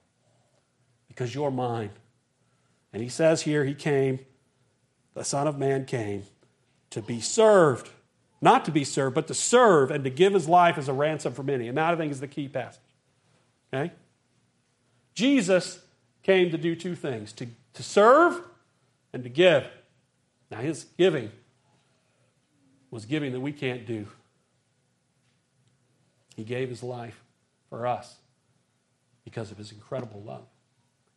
because 1.08 1.34
you're 1.34 1.52
mine. 1.52 1.92
And 2.92 3.04
he 3.04 3.10
says 3.10 3.44
here, 3.44 3.64
he 3.64 3.76
came, 3.76 4.20
the 5.14 5.24
Son 5.24 5.48
of 5.48 5.60
Man 5.60 5.86
came 5.86 6.24
to 6.90 7.02
be 7.02 7.22
served. 7.22 7.90
Not 8.42 8.66
to 8.66 8.72
be 8.72 8.84
served, 8.84 9.16
but 9.16 9.28
to 9.28 9.34
serve 9.34 9.92
and 9.92 10.04
to 10.06 10.10
give 10.10 10.34
his 10.34 10.48
life 10.48 10.78
as 10.78 10.88
a 10.88 10.94
ransom 10.94 11.34
for 11.34 11.44
many. 11.44 11.68
And 11.68 11.78
that, 11.78 11.94
I 11.94 11.98
think, 11.98 12.12
is 12.12 12.20
the 12.20 12.28
key 12.28 12.48
passage. 12.48 12.82
Okay? 13.74 13.92
Jesus 15.14 15.80
came 16.24 16.52
to 16.52 16.58
do 16.58 16.76
two 16.76 16.96
things 16.96 17.34
to, 17.34 17.48
to 17.74 17.84
serve 17.84 18.42
and 19.14 19.24
to 19.24 19.30
give. 19.30 19.66
Now, 20.52 20.60
his 20.60 20.86
giving 20.98 21.32
was 22.92 23.06
giving 23.06 23.34
that 23.34 23.40
we 23.40 23.52
can't 23.52 23.86
do. 23.86 24.08
He 26.36 26.44
gave 26.44 26.70
his 26.70 26.82
life 26.82 27.22
for 27.70 27.86
us 27.86 28.16
because 29.24 29.52
of 29.52 29.58
his 29.58 29.72
incredible 29.72 30.22
love. 30.22 30.46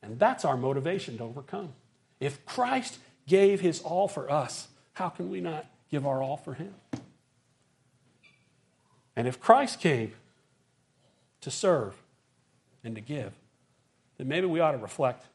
And 0.03 0.19
that's 0.19 0.45
our 0.45 0.57
motivation 0.57 1.19
to 1.19 1.25
overcome. 1.25 1.73
If 2.21 2.45
Christ 2.45 2.99
gave 3.27 3.61
his 3.61 3.81
all 3.81 4.09
for 4.09 4.31
us, 4.31 4.69
how 4.95 5.09
can 5.09 5.31
we 5.31 5.41
not 5.41 5.67
give 5.93 6.07
our 6.07 6.23
all 6.23 6.39
for 6.39 6.55
Him. 6.55 6.75
And 9.15 9.29
if 9.29 9.39
Christ 9.39 9.79
came 9.79 10.15
to 11.43 11.51
serve 11.51 12.02
and 12.85 12.95
to 12.95 13.01
give, 13.01 13.33
then 14.19 14.29
maybe 14.29 14.47
we 14.47 14.61
ought 14.61 14.73
to 14.73 14.79
reflect 14.79 15.27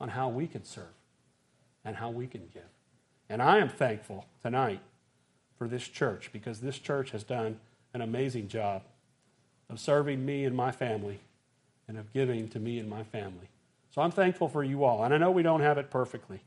on 0.00 0.10
how 0.10 0.28
we 0.28 0.46
can 0.46 0.64
serve 0.64 0.84
and 1.84 1.96
how 1.96 2.10
we 2.10 2.26
can 2.26 2.42
give. 2.52 2.62
And 3.28 3.42
I 3.42 3.58
am 3.58 3.68
thankful 3.68 4.26
tonight 4.42 4.80
for 5.58 5.68
this 5.68 5.86
church 5.86 6.30
because 6.32 6.60
this 6.60 6.78
church 6.78 7.10
has 7.10 7.24
done 7.24 7.58
an 7.94 8.00
amazing 8.00 8.48
job 8.48 8.82
of 9.70 9.80
serving 9.80 10.24
me 10.24 10.44
and 10.44 10.54
my 10.54 10.70
family 10.70 11.20
and 11.88 11.98
of 11.98 12.12
giving 12.12 12.48
to 12.48 12.60
me 12.60 12.78
and 12.78 12.88
my 12.88 13.02
family. 13.02 13.48
So 13.94 14.02
I'm 14.02 14.10
thankful 14.10 14.48
for 14.48 14.62
you 14.62 14.84
all. 14.84 15.02
And 15.04 15.14
I 15.14 15.18
know 15.18 15.30
we 15.30 15.42
don't 15.42 15.60
have 15.60 15.78
it 15.78 15.90
perfectly. 15.90 16.40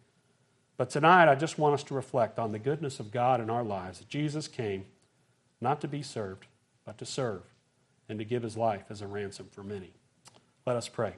But 0.78 0.89
tonight, 0.89 1.30
I 1.30 1.36
just 1.36 1.58
want 1.58 1.74
us 1.74 1.84
to 1.86 1.93
reflect 1.93 2.39
on 2.39 2.52
the 2.52 2.60
goodness 2.60 3.00
of 3.00 3.12
God 3.12 3.41
in 3.41 3.50
our 3.50 3.63
lives. 3.63 4.02
Jesus 4.08 4.48
came 4.48 4.86
not 5.60 5.82
to 5.82 5.88
be 5.88 6.02
served, 6.02 6.45
but 6.86 6.98
to 7.00 7.06
serve 7.06 7.41
and 8.08 8.17
to 8.19 8.26
give 8.26 8.43
his 8.43 8.56
life 8.56 8.86
as 8.89 9.02
a 9.02 9.08
ransom 9.08 9.48
for 9.52 9.63
many. 9.63 9.91
Let 10.65 10.76
us 10.76 10.88
pray. 10.88 11.15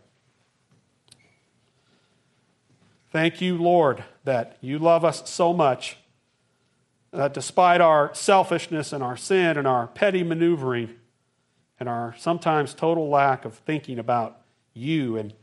Thank 3.12 3.42
you, 3.42 3.58
Lord, 3.58 4.04
that 4.24 4.58
you 4.62 4.80
love 4.80 5.04
us 5.04 5.30
so 5.30 5.52
much 5.52 5.98
that 7.12 7.34
despite 7.34 7.82
our 7.82 8.14
selfishness 8.14 8.94
and 8.94 9.04
our 9.04 9.18
sin 9.18 9.58
and 9.58 9.68
our 9.68 9.88
petty 9.88 10.24
maneuvering 10.24 10.96
and 11.78 11.90
our 11.90 12.16
sometimes 12.18 12.74
total 12.74 13.10
lack 13.10 13.44
of 13.44 13.56
thinking 13.56 14.00
about 14.00 14.40
you 14.74 15.18
and 15.18 15.34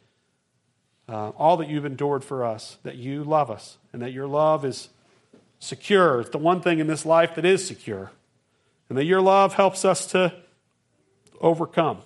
uh, 1.09 1.31
all 1.31 1.59
that 1.59 1.69
you've 1.69 1.85
endured 1.85 2.25
for 2.25 2.45
us, 2.45 2.79
that 2.85 2.97
you 2.97 3.23
love 3.23 3.51
us 3.51 3.77
and 3.93 4.01
that 4.01 4.13
your 4.13 4.27
love 4.27 4.65
is 4.65 4.89
secure. 5.59 6.21
It's 6.21 6.31
the 6.31 6.39
one 6.39 6.63
thing 6.63 6.79
in 6.79 6.87
this 6.87 7.05
life 7.05 7.35
that 7.35 7.45
is 7.45 7.67
secure. 7.67 8.13
And 8.89 8.97
that 8.97 9.05
your 9.05 9.21
love 9.21 9.55
helps 9.55 9.85
us 9.85 10.07
to 10.13 10.35
overcome. 11.41 11.99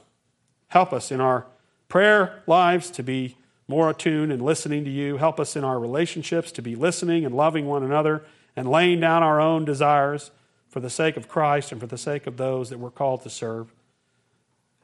Help 0.68 0.92
us 0.92 1.12
in 1.12 1.20
our 1.20 1.46
prayer 1.92 2.42
lives 2.46 2.90
to 2.90 3.02
be 3.02 3.36
more 3.68 3.90
attuned 3.90 4.32
and 4.32 4.40
listening 4.40 4.82
to 4.82 4.90
you. 4.90 5.18
Help 5.18 5.38
us 5.38 5.56
in 5.56 5.62
our 5.62 5.78
relationships 5.78 6.50
to 6.50 6.62
be 6.62 6.74
listening 6.74 7.22
and 7.22 7.34
loving 7.34 7.66
one 7.66 7.82
another 7.82 8.24
and 8.56 8.66
laying 8.66 8.98
down 8.98 9.22
our 9.22 9.38
own 9.38 9.62
desires 9.66 10.30
for 10.70 10.80
the 10.80 10.88
sake 10.88 11.18
of 11.18 11.28
Christ 11.28 11.70
and 11.70 11.78
for 11.78 11.86
the 11.86 11.98
sake 11.98 12.26
of 12.26 12.38
those 12.38 12.70
that 12.70 12.78
we're 12.78 12.90
called 12.90 13.22
to 13.24 13.28
serve. 13.28 13.74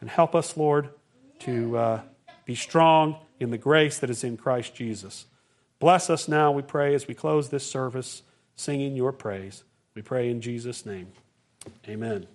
And 0.02 0.10
help 0.10 0.34
us, 0.34 0.54
Lord, 0.54 0.90
to 1.38 1.78
uh, 1.78 2.00
be 2.44 2.54
strong 2.54 3.16
in 3.40 3.52
the 3.52 3.56
grace 3.56 3.98
that 4.00 4.10
is 4.10 4.22
in 4.22 4.36
Christ 4.36 4.74
Jesus. 4.74 5.24
Bless 5.78 6.10
us 6.10 6.28
now, 6.28 6.52
we 6.52 6.60
pray, 6.60 6.94
as 6.94 7.08
we 7.08 7.14
close 7.14 7.48
this 7.48 7.64
service 7.64 8.20
singing 8.54 8.96
your 8.96 9.12
praise. 9.12 9.64
We 9.94 10.02
pray 10.02 10.28
in 10.28 10.42
Jesus' 10.42 10.84
name. 10.84 11.06
Amen. 11.88 12.28